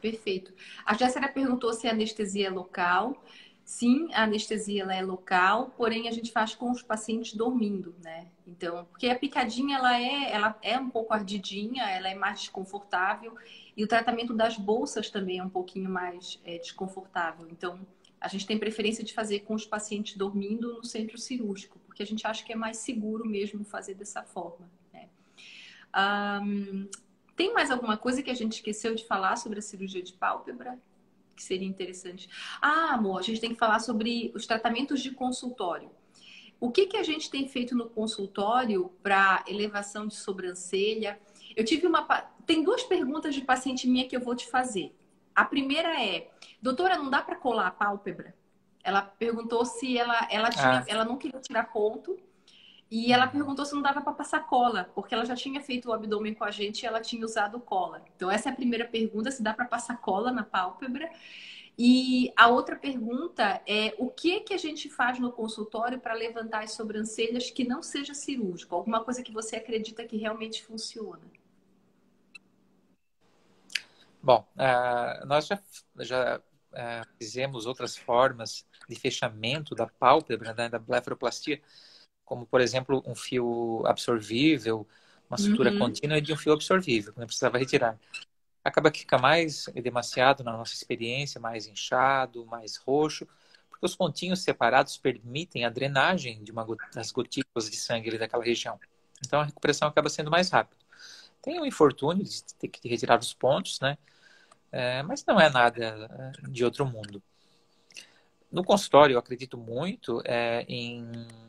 [0.01, 0.53] Perfeito.
[0.85, 3.21] A Jéssica perguntou se a anestesia é local.
[3.63, 8.27] Sim, a anestesia ela é local, porém a gente faz com os pacientes dormindo, né?
[8.47, 13.35] Então, porque a picadinha ela é, ela é um pouco ardidinha, ela é mais desconfortável
[13.77, 17.47] e o tratamento das bolsas também é um pouquinho mais é, desconfortável.
[17.51, 17.79] Então,
[18.19, 22.05] a gente tem preferência de fazer com os pacientes dormindo no centro cirúrgico, porque a
[22.07, 24.67] gente acha que é mais seguro mesmo fazer dessa forma.
[25.95, 26.87] Um,
[27.35, 30.77] tem mais alguma coisa que a gente esqueceu de falar sobre a cirurgia de pálpebra?
[31.35, 32.29] Que seria interessante.
[32.61, 35.89] Ah, amor, a gente tem que falar sobre os tratamentos de consultório.
[36.59, 41.17] O que, que a gente tem feito no consultório para elevação de sobrancelha?
[41.55, 42.05] Eu tive uma.
[42.45, 44.93] Tem duas perguntas de paciente minha que eu vou te fazer.
[45.33, 46.29] A primeira é:
[46.61, 48.35] doutora, não dá para colar a pálpebra?
[48.83, 50.85] Ela perguntou se ela, ela, tinha, ah.
[50.87, 52.17] ela não queria tirar ponto
[52.91, 55.93] e ela perguntou se não dava para passar cola, porque ela já tinha feito o
[55.93, 58.03] abdômen com a gente e ela tinha usado cola.
[58.15, 61.09] Então, essa é a primeira pergunta: se dá para passar cola na pálpebra.
[61.81, 66.63] E a outra pergunta é o que que a gente faz no consultório para levantar
[66.63, 68.75] as sobrancelhas que não seja cirúrgico?
[68.75, 71.21] Alguma coisa que você acredita que realmente funciona?
[74.21, 75.57] Bom, uh, nós já,
[75.99, 81.61] já uh, fizemos outras formas de fechamento da pálpebra, né, da blefaroplastia,
[82.29, 84.87] como por exemplo um fio absorvível,
[85.27, 85.79] uma sutura uhum.
[85.79, 87.97] contínua de um fio absorvível, que não precisava retirar.
[88.63, 93.27] acaba que fica mais demasiado na nossa experiência, mais inchado, mais roxo,
[93.67, 98.43] porque os pontinhos separados permitem a drenagem de uma das gotículas de sangue ali daquela
[98.43, 98.79] região.
[99.25, 100.79] Então a recuperação acaba sendo mais rápida.
[101.41, 103.97] Tem o infortúnio de ter que retirar os pontos, né?
[104.71, 105.83] É, mas não é nada
[106.43, 107.23] é, de outro mundo.
[108.51, 111.05] No consultório, eu acredito muito é, em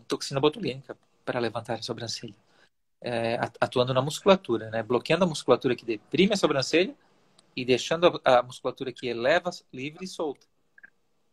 [0.07, 2.35] toxina botulínica para levantar a sobrancelha,
[3.01, 4.83] é, atuando na musculatura, né?
[4.83, 6.95] bloqueando a musculatura que deprime a sobrancelha
[7.57, 10.47] e deixando a, a musculatura que eleva livre e solta.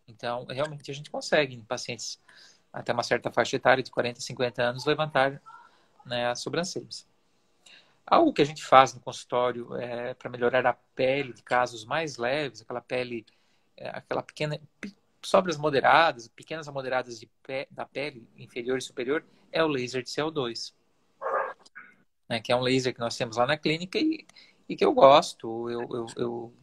[0.07, 2.19] Então, realmente a gente consegue, em pacientes
[2.71, 5.41] até uma certa faixa etária de 40, 50 anos, levantar
[6.05, 7.05] né, as sobrancelhas.
[8.05, 12.17] Algo que a gente faz no consultório é, para melhorar a pele de casos mais
[12.17, 13.25] leves, aquela pele,
[13.75, 14.59] é, aquela pequena,
[15.27, 20.01] sobras moderadas, pequenas a moderadas de pé, da pele inferior e superior, é o laser
[20.01, 20.73] de CO2.
[22.29, 24.25] Né, que é um laser que nós temos lá na clínica e,
[24.67, 25.69] e que eu gosto.
[25.69, 26.53] Eu, eu, eu,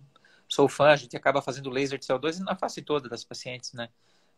[0.48, 3.88] sou fã, a gente acaba fazendo laser de CO2 na face toda das pacientes, né?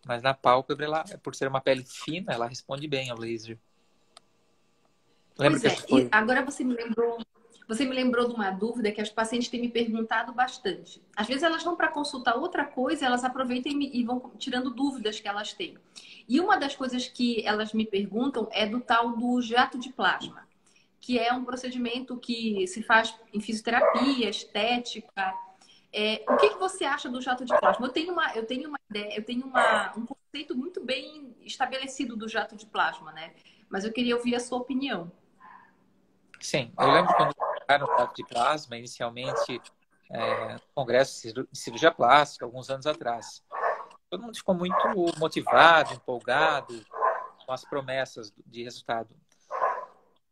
[0.05, 3.59] Mas na pálpebra, ela, por ser uma pele fina, ela responde bem ao laser.
[5.39, 6.09] Lembra pois é, foi...
[6.11, 7.19] agora você me lembrou,
[7.69, 11.03] você me lembrou de uma dúvida que as pacientes têm me perguntado bastante.
[11.17, 15.27] Às vezes elas vão para consultar outra coisa, elas aproveitam e, vão tirando dúvidas que
[15.27, 15.77] elas têm.
[16.29, 20.47] E uma das coisas que elas me perguntam é do tal do jato de plasma,
[21.01, 25.35] que é um procedimento que se faz em fisioterapia, estética.
[25.93, 27.87] É, o que, que você acha do jato de plasma?
[27.87, 32.17] Eu tenho uma, eu tenho uma ideia, eu tenho uma, um conceito muito bem estabelecido
[32.17, 33.33] do jato de plasma, né?
[33.69, 35.11] Mas eu queria ouvir a sua opinião.
[36.41, 37.35] Sim, eu lembro quando
[37.67, 39.61] colocaram o de plasma, inicialmente,
[40.11, 43.43] é, no Congresso de Cirurgia Plástica, alguns anos atrás.
[44.09, 44.77] Todo mundo ficou muito
[45.19, 46.85] motivado, empolgado
[47.45, 49.15] com as promessas de resultado.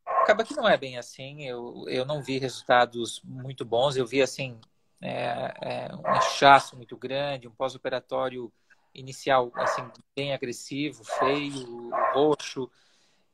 [0.07, 4.23] Acaba que não é bem assim, eu, eu não vi resultados muito bons, eu vi,
[4.23, 4.59] assim,
[5.03, 8.51] é, é, um inchaço muito grande, um pós-operatório
[8.94, 9.83] inicial, assim,
[10.14, 12.70] bem agressivo, feio, roxo,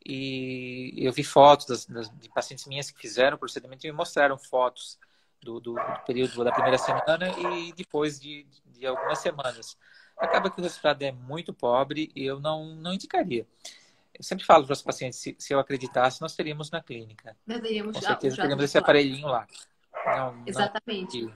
[0.05, 3.97] e eu vi fotos das, das, de pacientes minhas que fizeram o procedimento e me
[3.97, 4.99] mostraram fotos
[5.43, 9.77] do, do, do período da primeira semana e depois de, de, algumas semanas.
[10.17, 13.47] Acaba que o resultado é muito pobre e eu não, não indicaria.
[14.13, 17.35] Eu sempre falo para os pacientes, se, se, eu acreditasse, nós teríamos na clínica.
[17.47, 19.47] Nós teríamos Com certeza já, teríamos esse aparelhinho lá.
[20.05, 21.23] Não, Exatamente.
[21.23, 21.33] Não,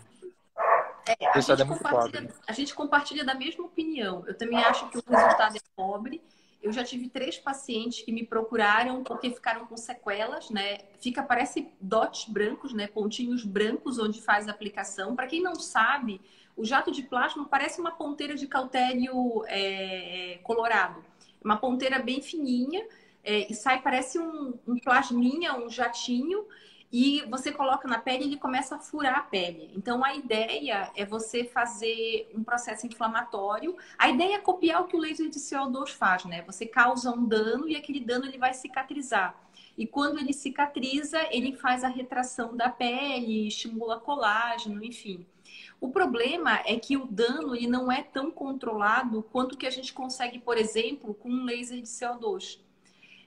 [1.07, 4.25] é, a, gente é a gente compartilha da mesma opinião.
[4.27, 6.23] Eu também acho que o resultado é pobre
[6.65, 10.79] eu já tive três pacientes que me procuraram porque ficaram com sequelas, né?
[10.99, 12.87] Fica, parece dots brancos, né?
[12.87, 15.15] Pontinhos brancos onde faz a aplicação.
[15.15, 16.23] Para quem não sabe,
[16.57, 21.05] o jato de plasma parece uma ponteira de cautério é, é, colorado.
[21.45, 22.83] Uma ponteira bem fininha
[23.23, 26.47] é, e sai, parece um, um plasminha, um jatinho
[26.97, 29.69] e você coloca na pele e ele começa a furar a pele.
[29.75, 33.77] Então a ideia é você fazer um processo inflamatório.
[33.99, 36.43] A ideia é copiar o que o laser de CO2 faz, né?
[36.43, 39.35] Você causa um dano e aquele dano ele vai cicatrizar.
[39.77, 45.27] E quando ele cicatriza, ele faz a retração da pele, estimula colágeno, enfim.
[45.81, 49.93] O problema é que o dano ele não é tão controlado quanto que a gente
[49.93, 52.63] consegue, por exemplo, com um laser de CO2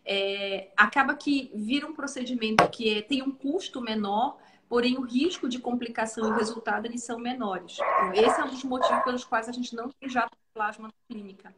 [0.07, 4.37] é, acaba que vira um procedimento que é, tem um custo menor,
[4.69, 7.77] porém o risco de complicação e o resultado eles são menores.
[7.77, 10.87] Então, esse é um dos motivos pelos quais a gente não tem jato de plasma
[10.87, 11.53] na clínica.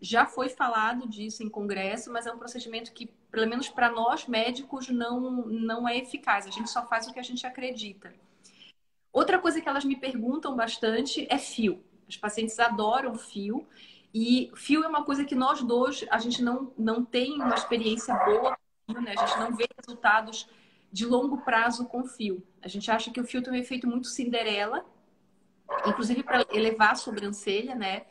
[0.00, 4.26] Já foi falado disso em congresso, mas é um procedimento que, pelo menos para nós
[4.26, 6.46] médicos, não, não é eficaz.
[6.46, 8.12] A gente só faz o que a gente acredita.
[9.12, 11.84] Outra coisa que elas me perguntam bastante é fio.
[12.08, 13.66] Os pacientes adoram fio
[14.14, 18.14] e fio é uma coisa que nós dois, a gente não, não tem uma experiência
[18.14, 19.14] boa, né?
[19.16, 20.48] A gente não vê resultados
[20.92, 22.46] de longo prazo com fio.
[22.60, 24.84] A gente acha que o fio tem um efeito muito Cinderela,
[25.86, 28.04] inclusive para elevar a sobrancelha, né?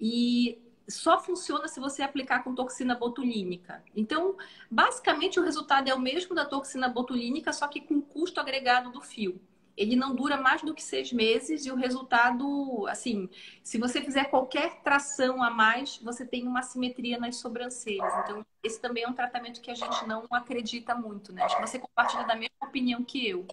[0.00, 3.82] E só funciona se você aplicar com toxina botulínica.
[3.94, 4.36] Então,
[4.68, 9.00] basicamente, o resultado é o mesmo da toxina botulínica, só que com custo agregado do
[9.00, 9.40] fio
[9.76, 13.28] ele não dura mais do que seis meses e o resultado, assim,
[13.62, 18.12] se você fizer qualquer tração a mais, você tem uma simetria nas sobrancelhas.
[18.22, 21.42] Então, esse também é um tratamento que a gente não acredita muito, né?
[21.42, 23.46] Acho que você compartilha da mesma opinião que eu.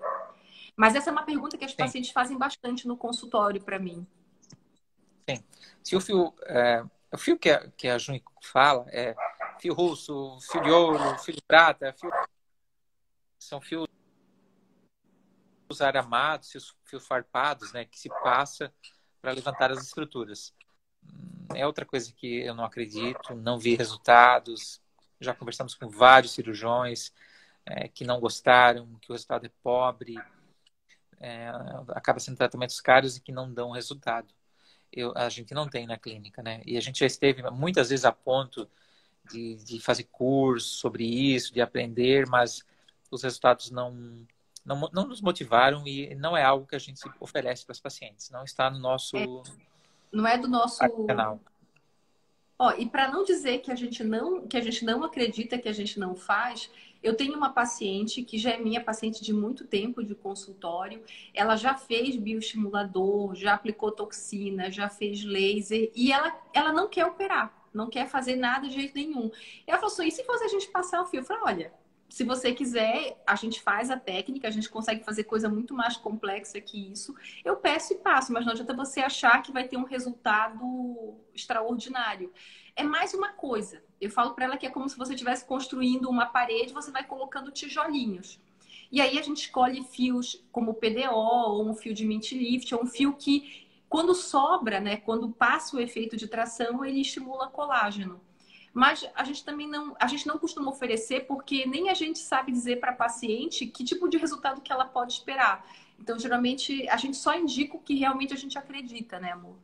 [0.76, 1.78] Mas essa é uma pergunta que as Sim.
[1.78, 4.06] pacientes fazem bastante no consultório para mim.
[5.28, 5.44] Sim.
[5.84, 9.16] Se o fio, é, o fio que a, que a Juni fala é
[9.60, 12.12] fio russo, fio de ouro, fio de prata, fio...
[13.40, 13.88] são fios
[15.72, 18.74] os aramados e os fios farpados, né, que se passa
[19.22, 20.54] para levantar as estruturas.
[21.04, 24.82] Hum, é outra coisa que eu não acredito, não vi resultados.
[25.20, 27.12] Já conversamos com vários cirurgiões
[27.66, 30.18] é, que não gostaram, que o resultado é pobre.
[31.20, 31.50] é,
[31.90, 34.34] acaba sendo tratamentos caros e que não dão resultado.
[34.92, 36.62] Eu, a gente não tem na clínica, né?
[36.66, 38.68] E a gente já esteve muitas vezes a ponto
[39.32, 42.66] de, de fazer curso sobre isso, de aprender, mas
[43.10, 44.26] os resultados não,
[44.64, 48.30] não, não nos motivaram e não é algo que a gente oferece para os pacientes.
[48.30, 49.18] Não está no nosso.
[49.18, 49.26] É,
[50.12, 51.40] não é do nosso canal.
[52.58, 55.68] Ó, e para não dizer que a gente não que a gente não acredita que
[55.68, 56.70] a gente não faz,
[57.02, 61.04] eu tenho uma paciente que já é minha paciente de muito tempo de consultório.
[61.34, 67.08] Ela já fez bioestimulador, já aplicou toxina, já fez laser e ela, ela não quer
[67.08, 69.32] operar, não quer fazer nada de jeito nenhum.
[69.66, 71.22] E ela falou assim: e se fosse a gente passar o fio?
[71.22, 71.74] Eu falei: olha,
[72.12, 75.96] se você quiser, a gente faz a técnica, a gente consegue fazer coisa muito mais
[75.96, 77.16] complexa que isso.
[77.44, 82.30] Eu peço e passo, mas não adianta você achar que vai ter um resultado extraordinário.
[82.76, 83.82] É mais uma coisa.
[84.00, 87.06] Eu falo para ela que é como se você estivesse construindo uma parede, você vai
[87.06, 88.42] colocando tijolinhos.
[88.92, 92.84] E aí a gente escolhe fios como PDO, ou um fio de mint lift, ou
[92.84, 98.20] um fio que, quando sobra, né, quando passa o efeito de tração, ele estimula colágeno.
[98.74, 102.52] Mas a gente também não, a gente não costuma oferecer porque nem a gente sabe
[102.52, 105.66] dizer para a paciente que tipo de resultado que ela pode esperar.
[106.00, 109.58] Então, geralmente, a gente só indica o que realmente a gente acredita, né, amor?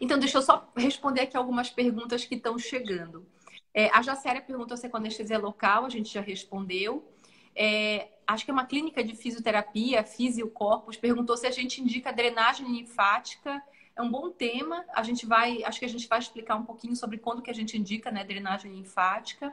[0.00, 3.26] Então, deixa eu só responder aqui algumas perguntas que estão chegando.
[3.74, 7.06] É, a Jacéria perguntou se é com anestesia local, a gente já respondeu.
[7.54, 12.70] É, acho que é uma clínica de fisioterapia, Fisiocorpus, perguntou se a gente indica drenagem
[12.70, 13.62] linfática
[13.98, 14.84] é um bom tema.
[14.94, 17.54] A gente vai, acho que a gente vai explicar um pouquinho sobre quando que a
[17.54, 19.52] gente indica, né, drenagem linfática.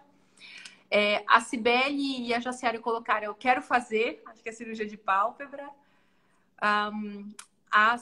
[0.90, 4.96] É, a Cibele e a Jaciara colocaram, eu quero fazer, acho que é cirurgia de
[4.96, 5.68] pálpebra.
[6.94, 7.34] Um,
[7.72, 7.98] a,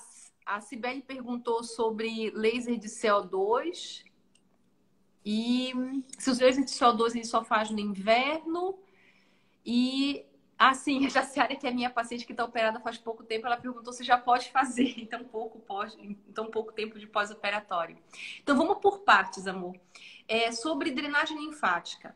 [0.46, 4.04] a Cibele perguntou sobre laser de CO2
[5.26, 5.74] e
[6.20, 8.78] se os lasers de CO2 a gente só faz no inverno.
[9.66, 10.26] E
[10.58, 13.58] ah, sim, a Jaciara, que é minha paciente que está operada faz pouco tempo, ela
[13.58, 17.98] perguntou se já pode fazer em tão pouco, pós, em tão pouco tempo de pós-operatório.
[18.42, 19.76] Então, vamos por partes, amor.
[20.28, 22.16] É, sobre drenagem linfática.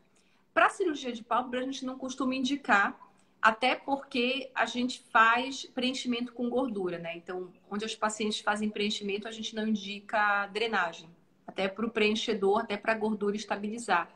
[0.54, 2.98] Para cirurgia de pálpebra, a gente não costuma indicar,
[3.40, 7.16] até porque a gente faz preenchimento com gordura, né?
[7.16, 11.08] Então, onde os pacientes fazem preenchimento, a gente não indica drenagem,
[11.46, 14.10] até para o preenchedor, até para a gordura estabilizar.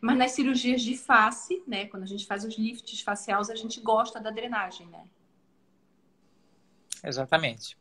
[0.00, 3.80] Mas nas cirurgias de face, né, quando a gente faz os lifts faciais, a gente
[3.80, 5.04] gosta da drenagem, né?
[7.02, 7.76] Exatamente.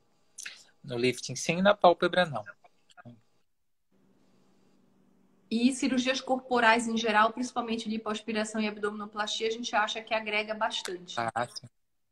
[0.84, 2.44] No lifting sim, na pálpebra não.
[5.50, 11.16] E cirurgias corporais em geral, principalmente lipoaspiração e abdominoplastia, a gente acha que agrega bastante.
[11.18, 11.68] Ah, sim.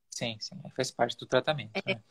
[0.09, 0.55] Sim, sim.
[0.73, 1.71] Faz parte do tratamento.
[1.85, 1.95] É.
[1.95, 2.01] Né?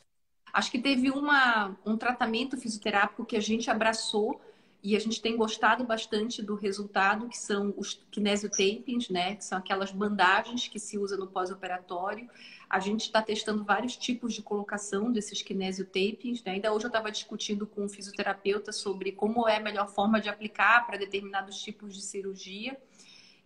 [0.53, 4.41] Acho que teve uma, um tratamento fisioterápico que a gente abraçou
[4.85, 9.35] e a gente tem gostado bastante do resultado, que são os kinesiotapings, né?
[9.35, 12.29] Que são aquelas bandagens que se usa no pós-operatório.
[12.69, 16.53] A gente está testando vários tipos de colocação desses kinesiotapings, né?
[16.53, 20.29] Ainda hoje eu estava discutindo com um fisioterapeuta sobre como é a melhor forma de
[20.29, 22.77] aplicar para determinados tipos de cirurgia.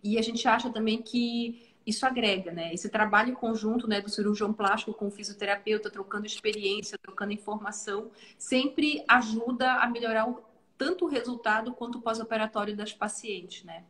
[0.03, 2.73] E a gente acha também que isso agrega, né?
[2.73, 9.05] Esse trabalho conjunto, né, do cirurgião plástico com o fisioterapeuta, trocando experiência, trocando informação, sempre
[9.07, 10.48] ajuda a melhorar o
[10.79, 13.83] tanto o resultado quanto o pós-operatório das pacientes, né?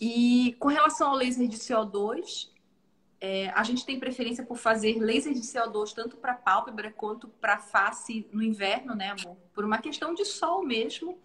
[0.00, 2.48] E com relação ao laser de CO2,
[3.20, 7.58] é, a gente tem preferência por fazer laser de CO2 tanto para pálpebra quanto para
[7.58, 9.36] face no inverno, né, amor?
[9.52, 11.18] Por uma questão de sol mesmo.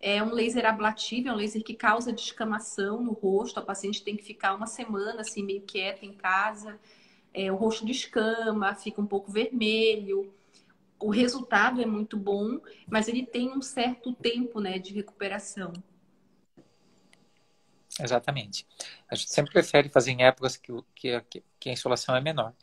[0.00, 3.60] É um laser ablativo, é um laser que causa descamação no rosto.
[3.60, 6.80] A paciente tem que ficar uma semana assim meio quieta em casa.
[7.34, 10.34] É, o rosto descama, fica um pouco vermelho
[10.98, 15.72] o resultado é muito bom, mas ele tem um certo tempo né, de recuperação.
[18.00, 18.66] Exatamente.
[19.08, 22.54] A gente sempre prefere fazer em épocas que, que, que a insolação é menor.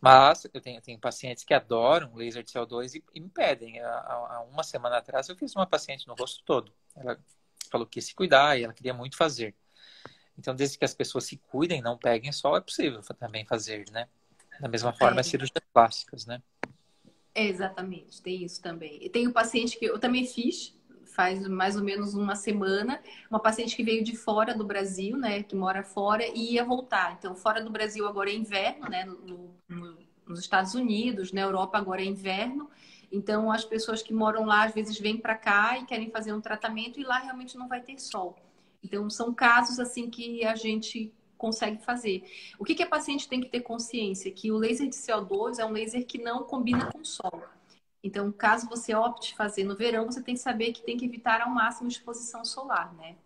[0.00, 3.80] Mas eu tenho, tenho pacientes que adoram laser de CO2 e, e me pedem.
[3.80, 6.72] Há, há, uma semana atrás eu fiz uma paciente no rosto todo.
[6.96, 7.18] Ela
[7.70, 9.54] falou que ia se cuidar e ela queria muito fazer.
[10.38, 14.08] Então, desde que as pessoas se cuidem, não peguem sol, é possível também fazer, né?
[14.58, 15.22] Da mesma forma, é.
[15.22, 16.42] cirurgias plásticas, né?
[17.34, 18.98] É, exatamente, tem isso também.
[19.00, 23.38] E tem o paciente que eu também fiz, faz mais ou menos uma semana, uma
[23.40, 27.16] paciente que veio de fora do Brasil, né, que mora fora e ia voltar.
[27.18, 31.78] Então, fora do Brasil agora é inverno, né, no, no, nos Estados Unidos, na Europa
[31.78, 32.68] agora é inverno.
[33.12, 36.40] Então, as pessoas que moram lá às vezes vêm para cá e querem fazer um
[36.40, 38.36] tratamento e lá realmente não vai ter sol.
[38.82, 42.22] Então, são casos assim que a gente consegue fazer.
[42.58, 44.30] O que, que a paciente tem que ter consciência?
[44.30, 47.42] Que o laser de CO2 é um laser que não combina com o sol.
[48.04, 51.40] Então, caso você opte fazer no verão, você tem que saber que tem que evitar
[51.40, 53.16] ao máximo exposição solar, né?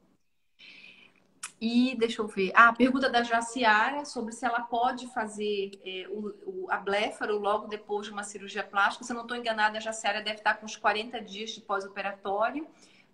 [1.61, 2.53] E deixa eu ver.
[2.55, 7.39] Ah, a pergunta da Jaciara sobre se ela pode fazer é, o, o, a blefaro
[7.39, 9.05] logo depois de uma cirurgia plástica.
[9.05, 12.67] Se eu não estou enganada, a Jaciara deve estar com uns 40 dias de pós-operatório.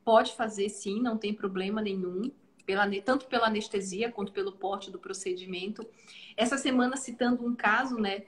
[0.04, 2.32] Pode fazer sim, não tem problema nenhum,
[2.64, 5.86] pela, tanto pela anestesia quanto pelo porte do procedimento.
[6.36, 8.22] Essa semana, citando um caso, né?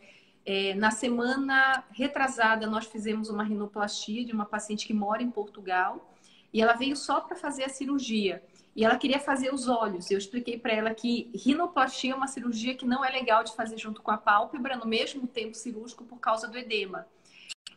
[0.45, 6.13] É, na semana retrasada, nós fizemos uma rinoplastia de uma paciente que mora em Portugal
[6.53, 8.43] e ela veio só para fazer a cirurgia.
[8.75, 10.11] E ela queria fazer os olhos.
[10.11, 13.79] Eu expliquei para ela que rinoplastia é uma cirurgia que não é legal de fazer
[13.79, 17.07] junto com a pálpebra no mesmo tempo cirúrgico por causa do edema.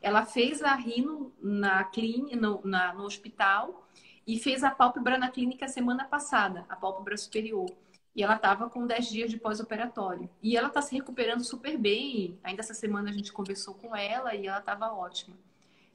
[0.01, 3.84] Ela fez a rino na clínica, no, na, no hospital
[4.25, 7.69] e fez a pálpebra na clínica semana passada, a pálpebra superior.
[8.15, 10.29] E ela estava com 10 dias de pós-operatório.
[10.41, 12.39] E ela está se recuperando super bem.
[12.43, 15.35] Ainda essa semana a gente conversou com ela e ela estava ótima.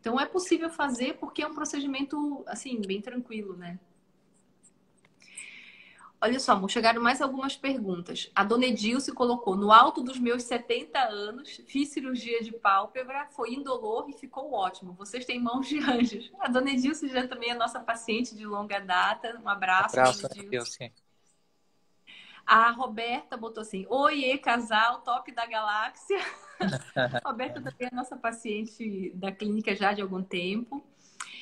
[0.00, 3.78] Então é possível fazer porque é um procedimento assim bem tranquilo, né?
[6.22, 8.30] Olha só, amor, chegaram mais algumas perguntas.
[8.34, 13.54] A dona Edilce colocou: no alto dos meus 70 anos, fiz cirurgia de pálpebra, foi
[13.54, 14.92] indolor e ficou ótimo.
[14.92, 16.30] Vocês têm mãos de anjos.
[16.38, 19.40] A dona Edilce já também é nossa paciente de longa data.
[19.42, 20.92] Um abraço, abraço dona Edilce.
[22.46, 26.18] A Roberta botou assim: Oiê, casal, top da galáxia.
[26.94, 30.84] a Roberta também é nossa paciente da clínica já de algum tempo.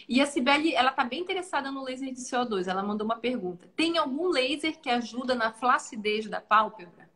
[0.08, 2.66] E a Cibele, ela tá bem interessada no laser de CO2.
[2.66, 3.68] Ela mandou uma pergunta.
[3.76, 7.10] Tem algum laser que ajuda na flacidez da pálpebra?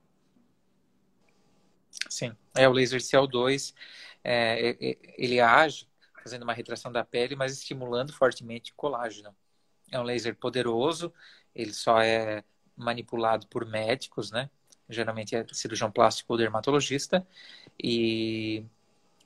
[2.11, 3.75] Sim, é o laser CO2.
[4.23, 5.89] É, é, é, ele age
[6.23, 9.35] fazendo uma retração da pele, mas estimulando fortemente colágeno.
[9.91, 11.13] É um laser poderoso,
[11.55, 12.45] ele só é
[12.77, 14.49] manipulado por médicos, né?
[14.89, 17.27] Geralmente é cirurgião plástico ou dermatologista,
[17.83, 18.65] e,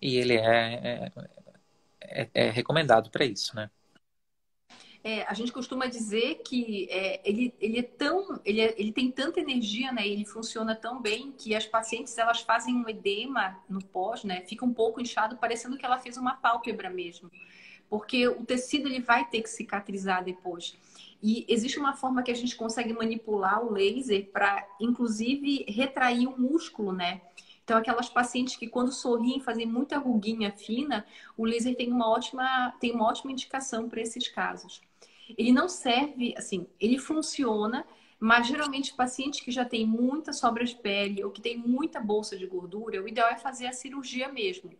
[0.01, 1.12] e ele é, é
[2.01, 3.70] é, é recomendado para isso, né?
[5.07, 9.09] É, a gente costuma dizer que é, ele, ele é tão ele, é, ele tem
[9.09, 13.80] tanta energia né ele funciona tão bem que as pacientes elas fazem um edema no
[13.80, 17.30] pós né fica um pouco inchado parecendo que ela fez uma pálpebra mesmo.
[17.88, 20.76] Porque o tecido ele vai ter que cicatrizar depois.
[21.22, 26.36] E existe uma forma que a gente consegue manipular o laser para inclusive retrair o
[26.36, 27.20] músculo né
[27.67, 31.05] então, aquelas pacientes que quando sorriem fazem muita ruguinha fina,
[31.37, 34.81] o laser tem uma ótima, tem uma ótima indicação para esses casos.
[35.37, 37.85] Ele não serve, assim, ele funciona,
[38.21, 42.37] mas geralmente pacientes que já têm muita sobra de pele ou que tem muita bolsa
[42.37, 44.71] de gordura, o ideal é fazer a cirurgia mesmo.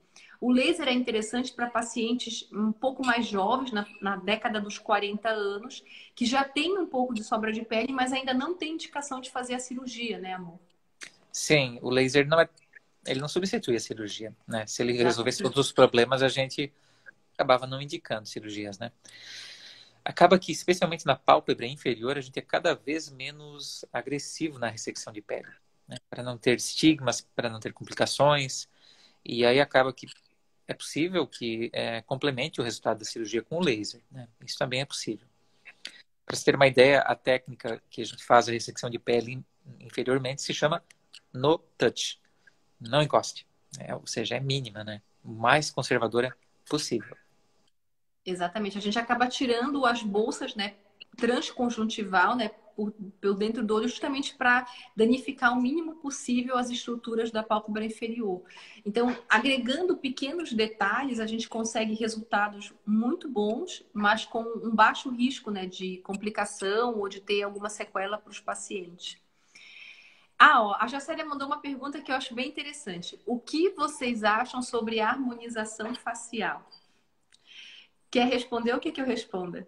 [0.41, 5.29] O laser é interessante para pacientes um pouco mais jovens, na, na, década dos 40
[5.29, 5.83] anos,
[6.15, 9.29] que já tem um pouco de sobra de pele, mas ainda não tem indicação de
[9.29, 10.61] fazer a cirurgia, né, amor?
[11.33, 12.49] Sim, o laser não é
[13.07, 14.67] ele não substitui a cirurgia, né?
[14.67, 16.73] Se ele resolvesse todos os problemas, a gente
[17.35, 18.91] acabava não indicando cirurgias, né?
[20.05, 25.13] Acaba que, especialmente na pálpebra inferior, a gente é cada vez menos agressivo na ressecção
[25.13, 25.49] de pele,
[25.89, 25.97] né?
[26.09, 28.69] para não ter estigmas, para não ter complicações.
[29.25, 30.07] E aí acaba que
[30.69, 34.29] é possível que é, complemente o resultado da cirurgia com o laser, né?
[34.45, 35.27] Isso também é possível.
[36.25, 39.45] Para você ter uma ideia, a técnica que a gente faz a ressecção de pele
[39.81, 40.83] inferiormente se chama
[41.33, 42.21] no touch
[42.81, 43.47] não encoste.
[43.79, 45.03] É, ou seja, é mínima, né?
[45.23, 46.35] Mais conservadora
[46.69, 47.17] possível.
[48.25, 48.77] Exatamente.
[48.77, 50.75] A gente acaba tirando as bolsas, né,
[51.17, 57.31] transconjuntival, né, por, pelo dentro do olho, justamente para danificar o mínimo possível as estruturas
[57.31, 58.43] da pálpebra inferior.
[58.85, 65.51] Então, agregando pequenos detalhes, a gente consegue resultados muito bons, mas com um baixo risco,
[65.51, 69.17] né, de complicação ou de ter alguma sequela para os pacientes.
[70.39, 73.19] Ah, ó, a Jacélia mandou uma pergunta que eu acho bem interessante.
[73.25, 76.69] O que vocês acham sobre harmonização facial?
[78.11, 79.67] Quer responder ou quer que eu responda?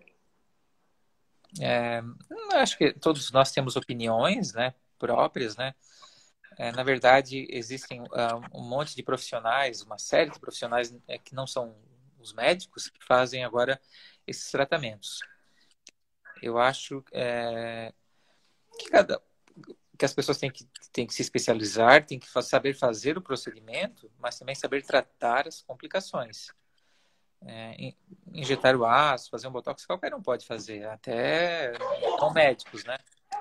[1.61, 2.03] É,
[2.55, 5.75] acho que todos nós temos opiniões né, próprias, né?
[6.59, 11.35] É, na verdade, existem uh, um monte de profissionais, uma série de profissionais é, que
[11.35, 11.75] não são
[12.19, 13.81] os médicos que fazem agora
[14.27, 15.21] esses tratamentos.
[16.43, 17.93] Eu acho é,
[18.79, 19.23] que cada,
[19.99, 24.11] que as pessoas têm que, têm que se especializar, têm que saber fazer o procedimento,
[24.17, 26.55] mas também saber tratar as complicações.
[27.45, 27.95] É,
[28.33, 31.73] injetar o aço, fazer um botox, qualquer um pode fazer, até
[32.21, 32.97] não médicos, né?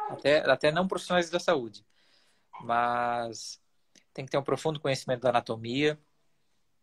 [0.10, 1.86] Até, até não profissionais da saúde.
[2.62, 3.62] Mas
[4.12, 6.00] tem que ter um profundo conhecimento da anatomia.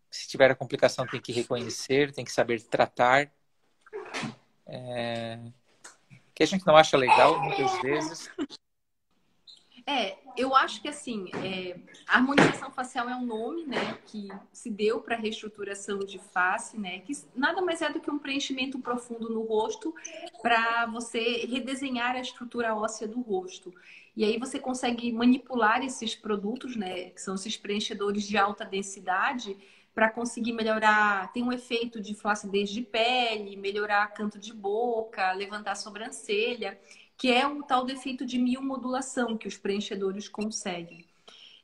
[0.09, 3.29] Se tiver a complicação, tem que reconhecer, tem que saber tratar.
[4.65, 5.39] É...
[6.33, 8.29] Que a gente não acha legal, muitas vezes,
[9.87, 11.77] É, eu acho que assim, é,
[12.07, 17.13] harmonização facial é um nome, né, que se deu para reestruturação de face, né, que
[17.35, 19.93] nada mais é do que um preenchimento profundo no rosto
[20.41, 23.71] para você redesenhar a estrutura óssea do rosto.
[24.17, 29.55] E aí você consegue manipular esses produtos, né, que são esses preenchedores de alta densidade,
[29.93, 35.71] para conseguir melhorar, tem um efeito de flacidez de pele, melhorar canto de boca, levantar
[35.71, 36.77] a sobrancelha
[37.17, 41.05] que é o tal defeito de miomodulação que os preenchedores conseguem.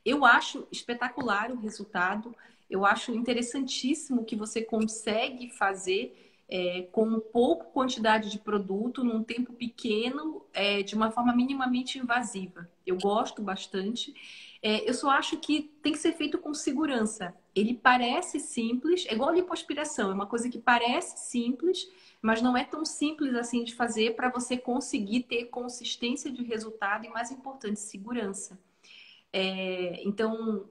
[0.04, 2.34] Eu acho espetacular o resultado,
[2.68, 9.52] eu acho interessantíssimo que você consegue fazer é, com pouca quantidade de produto, num tempo
[9.52, 12.68] pequeno, é, de uma forma minimamente invasiva.
[12.86, 14.14] Eu gosto bastante.
[14.62, 17.34] É, eu só acho que tem que ser feito com segurança.
[17.54, 21.88] Ele parece simples, é igual a lipoaspiração, é uma coisa que parece simples,
[22.22, 27.04] mas não é tão simples assim de fazer para você conseguir ter consistência de resultado
[27.04, 28.56] e, mais importante, segurança.
[29.32, 30.64] É, então,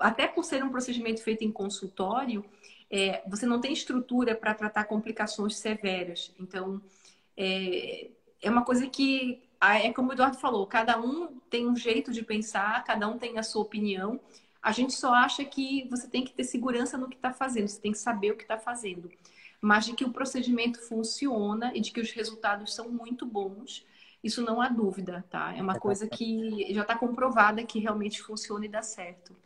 [0.00, 2.44] até por ser um procedimento feito em consultório,
[2.90, 6.34] é, você não tem estrutura para tratar complicações severas.
[6.40, 6.82] Então,
[7.36, 8.10] é,
[8.42, 12.22] é uma coisa que, é como o Eduardo falou, cada um tem um jeito de
[12.22, 14.18] pensar, cada um tem a sua opinião.
[14.60, 17.80] A gente só acha que você tem que ter segurança no que está fazendo, você
[17.80, 19.08] tem que saber o que está fazendo
[19.60, 23.84] mas de que o procedimento funciona e de que os resultados são muito bons.
[24.22, 25.54] Isso não há dúvida, tá?
[25.56, 29.36] É uma coisa que já está comprovada que realmente funciona e dá certo.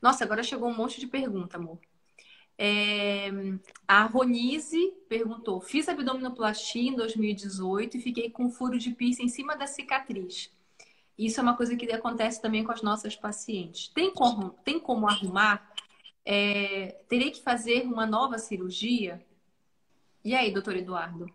[0.00, 1.78] Nossa, agora chegou um monte de pergunta, amor.
[2.58, 3.30] É...
[3.86, 9.56] A Ronise perguntou: Fiz abdominoplastia em 2018 e fiquei com furo de piercing em cima
[9.56, 10.50] da cicatriz.
[11.16, 13.88] Isso é uma coisa que acontece também com as nossas pacientes.
[13.88, 15.71] Tem como, tem como arrumar?
[16.24, 19.24] É, terei que fazer uma nova cirurgia?
[20.24, 21.26] E aí, doutor Eduardo?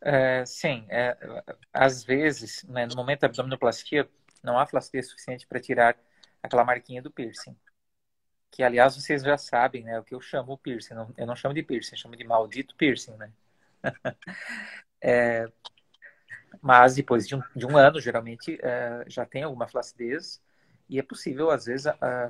[0.00, 1.16] É, sim, é,
[1.72, 4.08] às vezes, né, no momento da abdominoplastia,
[4.42, 5.96] não há flacidez suficiente para tirar
[6.42, 7.54] aquela marquinha do piercing.
[8.50, 10.94] Que, aliás, vocês já sabem, né, o que eu chamo piercing.
[11.16, 13.32] Eu não chamo de piercing, eu chamo de maldito piercing, né?
[15.02, 15.46] é,
[16.62, 20.40] mas depois de um, de um ano, geralmente, é, já tem alguma flacidez
[20.90, 21.86] e é possível, às vezes,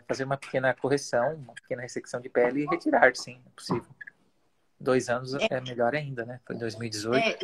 [0.06, 3.90] fazer uma pequena correção, uma pequena ressecção de pele e retirar, sim, é possível.
[4.78, 6.40] Dois anos é, é melhor ainda, né?
[6.46, 7.16] Foi 2018.
[7.16, 7.38] É,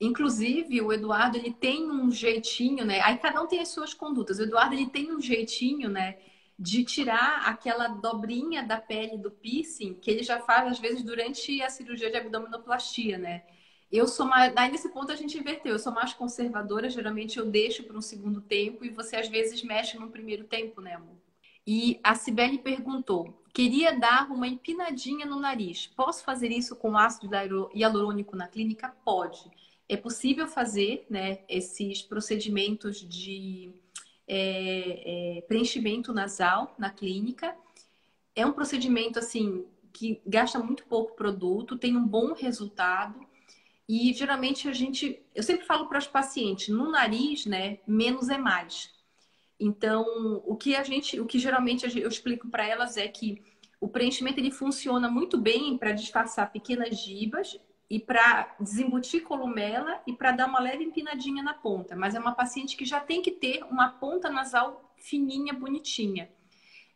[0.00, 3.00] inclusive, o Eduardo, ele tem um jeitinho, né?
[3.02, 4.40] Aí cada um tem as suas condutas.
[4.40, 6.18] O Eduardo, ele tem um jeitinho, né?
[6.58, 11.62] De tirar aquela dobrinha da pele do piercing que ele já faz, às vezes, durante
[11.62, 13.44] a cirurgia de abdominoplastia, né?
[13.90, 14.52] Eu sou mais.
[14.56, 15.72] Aí nesse ponto a gente inverteu.
[15.72, 19.62] Eu sou mais conservadora, geralmente eu deixo para um segundo tempo e você às vezes
[19.62, 21.16] mexe no primeiro tempo, né, amor?
[21.66, 25.88] E a Cibele perguntou: queria dar uma empinadinha no nariz.
[25.88, 27.30] Posso fazer isso com ácido
[27.74, 28.94] hialurônico na clínica?
[29.04, 29.50] Pode.
[29.88, 33.74] É possível fazer né, esses procedimentos de
[34.26, 37.56] é, é, preenchimento nasal na clínica.
[38.36, 43.26] É um procedimento assim que gasta muito pouco produto, tem um bom resultado
[43.90, 48.38] e geralmente a gente, eu sempre falo para os pacientes, no nariz, né, menos é
[48.38, 48.88] mais.
[49.58, 50.04] Então,
[50.46, 53.42] o que a gente, o que geralmente eu explico para elas é que
[53.80, 57.58] o preenchimento ele funciona muito bem para disfarçar pequenas gibas
[57.90, 61.96] e para desembutir columela e para dar uma leve empinadinha na ponta.
[61.96, 66.30] Mas é uma paciente que já tem que ter uma ponta nasal fininha, bonitinha.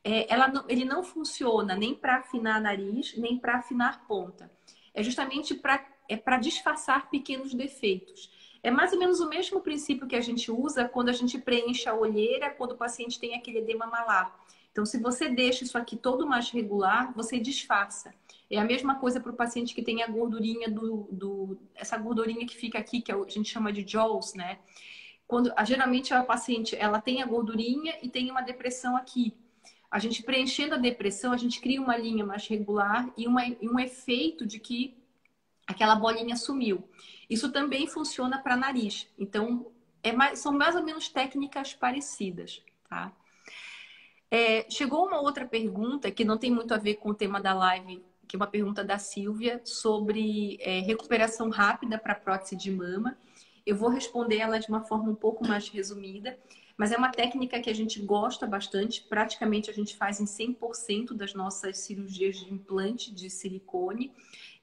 [0.04, 4.48] É, ela não, ele não funciona nem para afinar nariz, nem para afinar ponta.
[4.94, 8.30] É justamente para é para disfarçar pequenos defeitos.
[8.62, 11.88] É mais ou menos o mesmo princípio que a gente usa quando a gente preenche
[11.88, 14.34] a olheira, quando o paciente tem aquele edema malar.
[14.72, 18.12] Então, se você deixa isso aqui todo mais regular, você disfarça.
[18.50, 22.46] É a mesma coisa para o paciente que tem a gordurinha do, do, essa gordurinha
[22.46, 24.58] que fica aqui, que a gente chama de jaws, né?
[25.28, 29.34] Quando geralmente a paciente ela tem a gordurinha e tem uma depressão aqui.
[29.90, 33.68] A gente preenchendo a depressão, a gente cria uma linha mais regular e, uma, e
[33.68, 34.96] um efeito de que
[35.66, 36.88] aquela bolinha sumiu.
[37.28, 39.08] Isso também funciona para nariz.
[39.18, 39.70] Então,
[40.02, 43.12] é mais, são mais ou menos técnicas parecidas, tá?
[44.30, 47.54] É, chegou uma outra pergunta que não tem muito a ver com o tema da
[47.54, 53.16] live, que é uma pergunta da Silvia sobre é, recuperação rápida para prótese de mama.
[53.64, 56.36] Eu vou responder ela de uma forma um pouco mais resumida,
[56.76, 59.02] mas é uma técnica que a gente gosta bastante.
[59.02, 64.12] Praticamente a gente faz em 100% das nossas cirurgias de implante de silicone.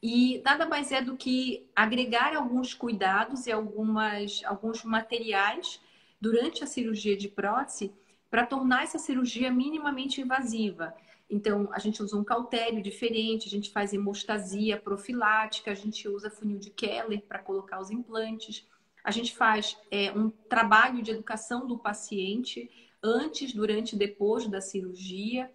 [0.02, 5.80] E nada mais é do que agregar alguns cuidados e algumas, alguns materiais
[6.20, 7.94] durante a cirurgia de prótese
[8.30, 10.96] para tornar essa cirurgia minimamente invasiva.
[11.30, 16.30] Então, a gente usa um cautério diferente, a gente faz hemostasia profilática, a gente usa
[16.30, 18.68] funil de Keller para colocar os implantes,
[19.04, 22.70] A gente faz é, um trabalho de educação do paciente
[23.02, 25.52] antes, durante e depois da cirurgia.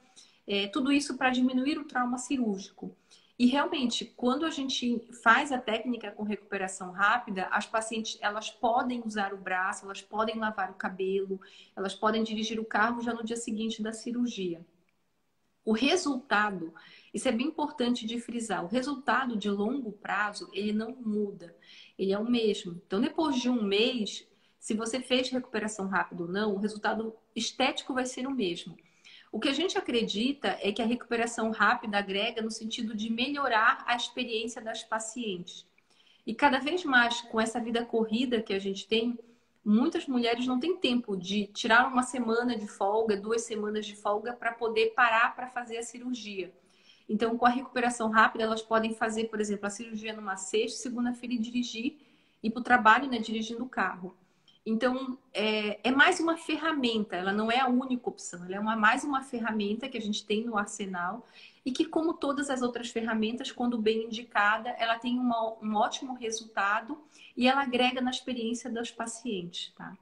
[0.47, 2.97] É, tudo isso para diminuir o trauma cirúrgico.
[3.39, 9.03] E realmente, quando a gente faz a técnica com recuperação rápida, as pacientes elas podem
[9.05, 11.39] usar o braço, elas podem lavar o cabelo,
[11.77, 14.65] elas podem dirigir o carro já no dia seguinte da cirurgia.
[15.67, 16.73] O resultado,
[17.13, 21.55] isso é bem importante de frisar, o resultado de longo prazo, ele não muda,
[21.99, 22.81] ele é o mesmo.
[22.87, 24.27] Então, depois de um mês,
[24.59, 28.77] se você fez recuperação rápida ou não, o resultado estético vai ser o mesmo.
[29.37, 33.85] O que a gente acredita é que a recuperação rápida agrega no sentido de melhorar
[33.87, 35.67] a experiência das pacientes.
[36.27, 39.19] E cada vez mais, com essa vida corrida que a gente tem,
[39.63, 44.33] muitas mulheres não têm tempo de tirar uma semana de folga, duas semanas de folga,
[44.33, 46.51] para poder parar para fazer a cirurgia.
[47.07, 51.35] Então, com a recuperação rápida, elas podem fazer, por exemplo, a cirurgia numa sexta, segunda-feira
[51.35, 51.99] e dirigir,
[52.43, 54.17] ir para o trabalho, né, dirigindo o carro.
[54.69, 58.75] Então, é, é, mais uma ferramenta, ela não é a única opção, ela é uma,
[58.75, 61.25] mais uma ferramenta que a gente tem no arsenal
[61.65, 66.15] e que, como todas as outras ferramentas, quando bem indicada, ela tem uma, um ótimo
[66.15, 66.99] resultado
[67.37, 69.97] e ela agrega na experiência dos pacientes, tá?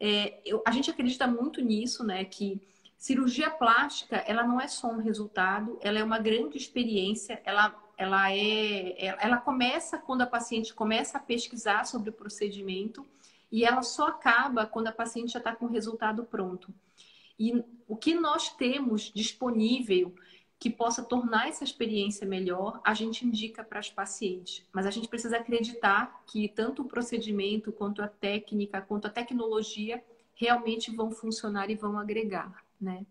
[0.00, 2.60] É, eu, a gente acredita muito nisso, né, que
[2.98, 8.32] cirurgia plástica, ela não é só um resultado, ela é uma grande experiência, ela, ela,
[8.32, 13.06] é, ela começa quando a paciente começa a pesquisar sobre o procedimento,
[13.50, 16.74] e ela só acaba quando a paciente já está com o resultado pronto.
[17.38, 20.14] E o que nós temos disponível
[20.58, 24.66] que possa tornar essa experiência melhor, a gente indica para as pacientes.
[24.72, 30.02] Mas a gente precisa acreditar que tanto o procedimento, quanto a técnica, quanto a tecnologia
[30.34, 33.04] realmente vão funcionar e vão agregar, né?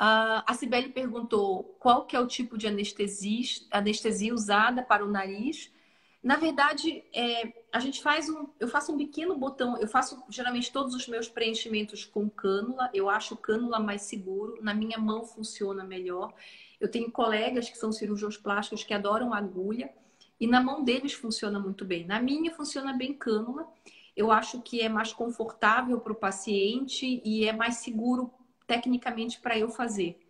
[0.00, 5.10] Uh, a Cibele perguntou qual que é o tipo de anestesia, anestesia usada para o
[5.10, 5.70] nariz.
[6.22, 8.46] Na verdade, é, a gente faz um.
[8.60, 9.76] Eu faço um pequeno botão.
[9.78, 12.88] Eu faço geralmente todos os meus preenchimentos com cânula.
[12.94, 14.62] Eu acho cânula mais seguro.
[14.62, 16.32] Na minha mão funciona melhor.
[16.80, 19.92] Eu tenho colegas que são cirurgiões plásticos que adoram agulha.
[20.38, 22.06] E na mão deles funciona muito bem.
[22.06, 23.66] Na minha funciona bem cânula.
[24.16, 28.32] Eu acho que é mais confortável para o paciente e é mais seguro
[28.66, 30.20] tecnicamente para eu fazer.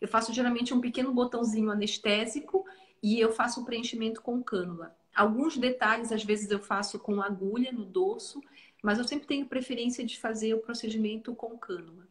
[0.00, 2.64] Eu faço geralmente um pequeno botãozinho anestésico
[3.02, 4.94] e eu faço o preenchimento com cânula.
[5.14, 8.40] Alguns detalhes, às vezes, eu faço com agulha no dorso,
[8.82, 12.08] mas eu sempre tenho preferência de fazer o procedimento com cânula.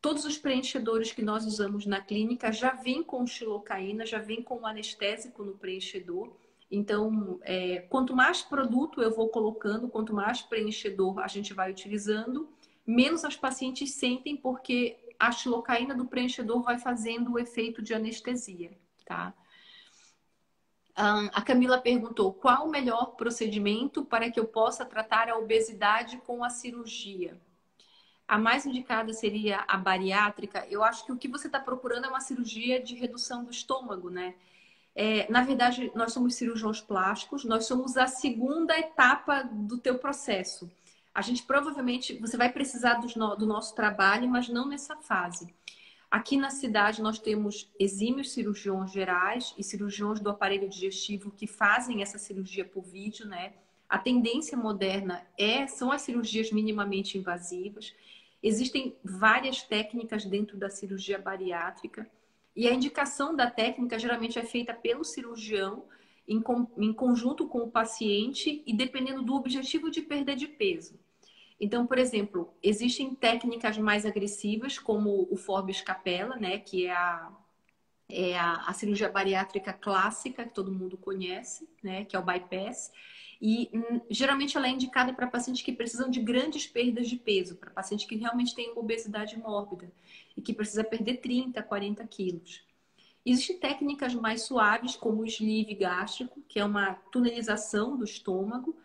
[0.00, 4.66] Todos os preenchedores que nós usamos na clínica já vêm com xilocaína, já vêm com
[4.66, 6.36] anestésico no preenchedor.
[6.70, 12.48] Então, é, quanto mais produto eu vou colocando, quanto mais preenchedor a gente vai utilizando,
[12.86, 18.76] menos as pacientes sentem, porque a xilocaína do preenchedor vai fazendo o efeito de anestesia,
[19.04, 19.34] tá?
[20.96, 26.42] A Camila perguntou qual o melhor procedimento para que eu possa tratar a obesidade com
[26.42, 27.38] a cirurgia.
[28.26, 30.66] A mais indicada seria a bariátrica.
[30.70, 34.08] Eu acho que o que você está procurando é uma cirurgia de redução do estômago,
[34.08, 34.34] né?
[34.94, 40.70] É, na verdade, nós somos cirurgiões plásticos, nós somos a segunda etapa do teu processo.
[41.14, 45.54] A gente provavelmente, você vai precisar do, do nosso trabalho, mas não nessa fase.
[46.16, 52.00] Aqui na cidade nós temos exímios cirurgiões gerais e cirurgiões do aparelho digestivo que fazem
[52.00, 53.52] essa cirurgia por vídeo, né?
[53.86, 57.94] A tendência moderna é são as cirurgias minimamente invasivas.
[58.42, 62.10] Existem várias técnicas dentro da cirurgia bariátrica
[62.56, 65.84] e a indicação da técnica geralmente é feita pelo cirurgião
[66.26, 66.42] em,
[66.78, 70.98] em conjunto com o paciente e dependendo do objetivo de perda de peso.
[71.58, 77.32] Então, por exemplo, existem técnicas mais agressivas, como o Forbes Capella, né, que é a,
[78.08, 82.92] é a, a, cirurgia bariátrica clássica, que todo mundo conhece, né, que é o bypass.
[83.40, 87.56] E hum, geralmente ela é indicada para pacientes que precisam de grandes perdas de peso,
[87.56, 89.90] para pacientes que realmente têm obesidade mórbida
[90.36, 92.62] e que precisa perder 30, 40 quilos.
[93.24, 98.76] Existem técnicas mais suaves, como o sleeve gástrico, que é uma tunelização do estômago,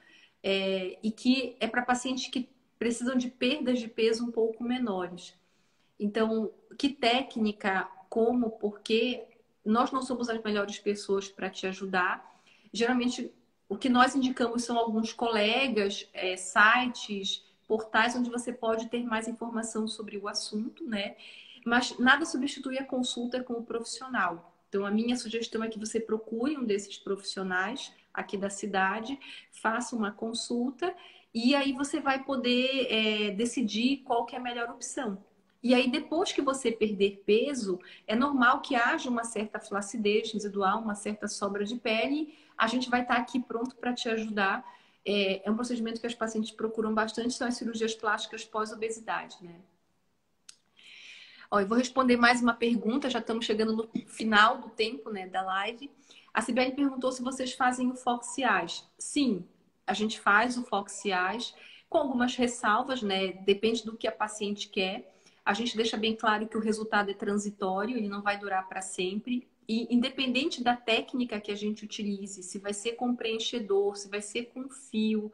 [0.44, 2.50] é, e que é para pacientes que
[2.82, 5.36] precisam de perdas de peso um pouco menores.
[6.00, 9.24] Então, que técnica, como, porque
[9.64, 12.42] nós não somos as melhores pessoas para te ajudar.
[12.74, 13.32] Geralmente,
[13.70, 19.28] o que nós indicamos são alguns colegas, é, sites, portais onde você pode ter mais
[19.28, 21.16] informação sobre o assunto, né?
[21.64, 24.58] Mas nada substitui a consulta com o profissional.
[24.70, 29.20] Então, a minha sugestão é que você procure um desses profissionais aqui da cidade,
[29.52, 30.92] faça uma consulta
[31.34, 35.24] e aí você vai poder é, decidir qual que é a melhor opção.
[35.64, 40.82] E aí, depois que você perder peso, é normal que haja uma certa flacidez residual,
[40.82, 42.36] uma certa sobra de pele.
[42.58, 44.66] A gente vai estar aqui pronto para te ajudar
[45.06, 49.60] é, é um procedimento que as pacientes procuram bastante, são as cirurgias plásticas pós-obesidade, né?
[51.50, 55.28] Ó, eu vou responder mais uma pergunta, já estamos chegando no final do tempo né,
[55.28, 55.92] da live.
[56.34, 58.88] A Sibeli perguntou se vocês fazem o Foxiais.
[58.98, 59.46] Sim,
[59.92, 61.54] a gente faz o Foxiais
[61.90, 63.34] com algumas ressalvas, né?
[63.46, 65.14] Depende do que a paciente quer.
[65.44, 68.82] A gente deixa bem claro que o resultado é transitório, ele não vai durar para
[68.82, 69.46] sempre.
[69.68, 74.22] E independente da técnica que a gente utilize, se vai ser com preenchedor, se vai
[74.22, 75.30] ser com fio,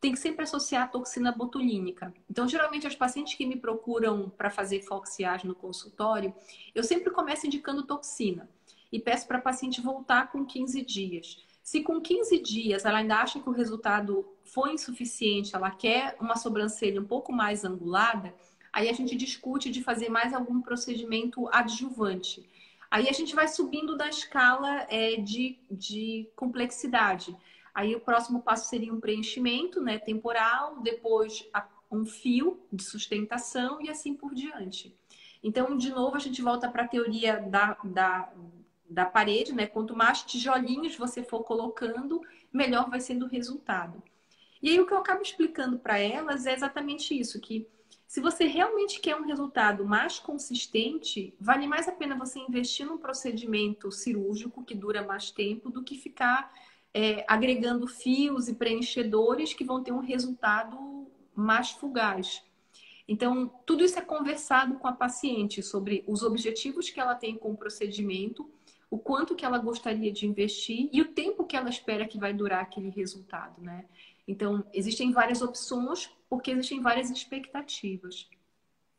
[0.00, 2.14] tem que sempre associar a toxina botulínica.
[2.30, 6.32] Então, geralmente, as pacientes que me procuram para fazer foxiagem no consultório,
[6.72, 8.48] eu sempre começo indicando toxina
[8.92, 11.47] e peço para a paciente voltar com 15 dias.
[11.68, 16.34] Se com 15 dias ela ainda acha que o resultado foi insuficiente, ela quer uma
[16.34, 18.34] sobrancelha um pouco mais angulada,
[18.72, 22.48] aí a gente discute de fazer mais algum procedimento adjuvante.
[22.90, 27.36] Aí a gente vai subindo da escala é, de, de complexidade.
[27.74, 31.46] Aí o próximo passo seria um preenchimento né, temporal, depois
[31.92, 34.96] um fio de sustentação e assim por diante.
[35.42, 38.32] Então, de novo, a gente volta para a teoria da, da,
[38.88, 39.66] da parede, né?
[39.66, 42.20] Quanto mais tijolinhos você for colocando,
[42.52, 44.02] melhor vai sendo o resultado.
[44.62, 47.68] E aí o que eu acabo explicando para elas é exatamente isso, que
[48.06, 52.96] se você realmente quer um resultado mais consistente, vale mais a pena você investir num
[52.96, 56.50] procedimento cirúrgico que dura mais tempo do que ficar
[56.94, 62.42] é, agregando fios e preenchedores que vão ter um resultado mais fugaz.
[63.06, 67.52] Então, tudo isso é conversado com a paciente sobre os objetivos que ela tem com
[67.52, 68.50] o procedimento
[68.90, 72.32] o quanto que ela gostaria de investir e o tempo que ela espera que vai
[72.32, 73.84] durar aquele resultado, né?
[74.26, 78.28] Então, existem várias opções porque existem várias expectativas.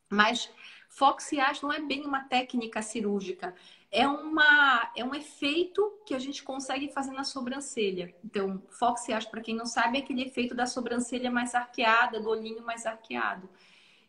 [0.08, 0.50] Mas
[0.88, 3.54] foxiage não é bem uma técnica cirúrgica,
[3.92, 8.14] é, uma, é um efeito que a gente consegue fazer na sobrancelha.
[8.24, 12.64] Então, foxiage, para quem não sabe, é aquele efeito da sobrancelha mais arqueada, do olhinho
[12.64, 13.48] mais arqueado.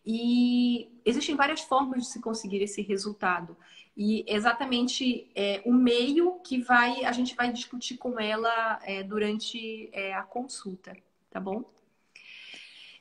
[0.05, 3.55] E existem várias formas de se conseguir esse resultado.
[3.95, 9.89] E exatamente é, o meio que vai a gente vai discutir com ela é, durante
[9.91, 10.95] é, a consulta,
[11.29, 11.63] tá bom?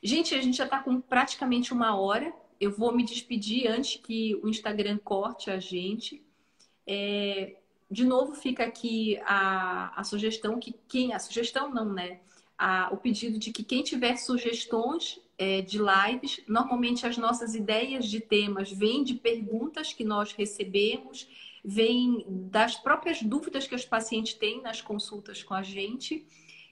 [0.02, 2.32] Gente, a gente já está com praticamente uma hora.
[2.58, 6.22] Eu vou me despedir antes que o Instagram corte a gente.
[6.86, 7.56] É,
[7.90, 11.12] de novo, fica aqui a, a sugestão que quem.
[11.12, 12.20] A sugestão não, né?
[12.56, 16.42] A, o pedido de que quem tiver sugestões é, de lives.
[16.46, 21.26] Normalmente as nossas ideias de temas vêm de perguntas que nós recebemos,
[21.64, 26.26] vêm das próprias dúvidas que os pacientes têm nas consultas com a gente.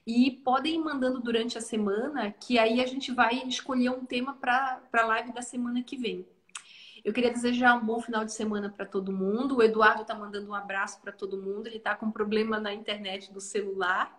[0.05, 4.35] E podem ir mandando durante a semana, que aí a gente vai escolher um tema
[4.35, 6.27] para a live da semana que vem.
[7.03, 9.57] Eu queria desejar um bom final de semana para todo mundo.
[9.57, 11.65] O Eduardo está mandando um abraço para todo mundo.
[11.65, 14.15] Ele está com problema na internet do celular.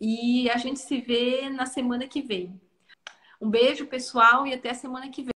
[0.00, 2.60] E a gente se vê na semana que vem.
[3.44, 5.33] Um beijo, pessoal, e até a semana que vem.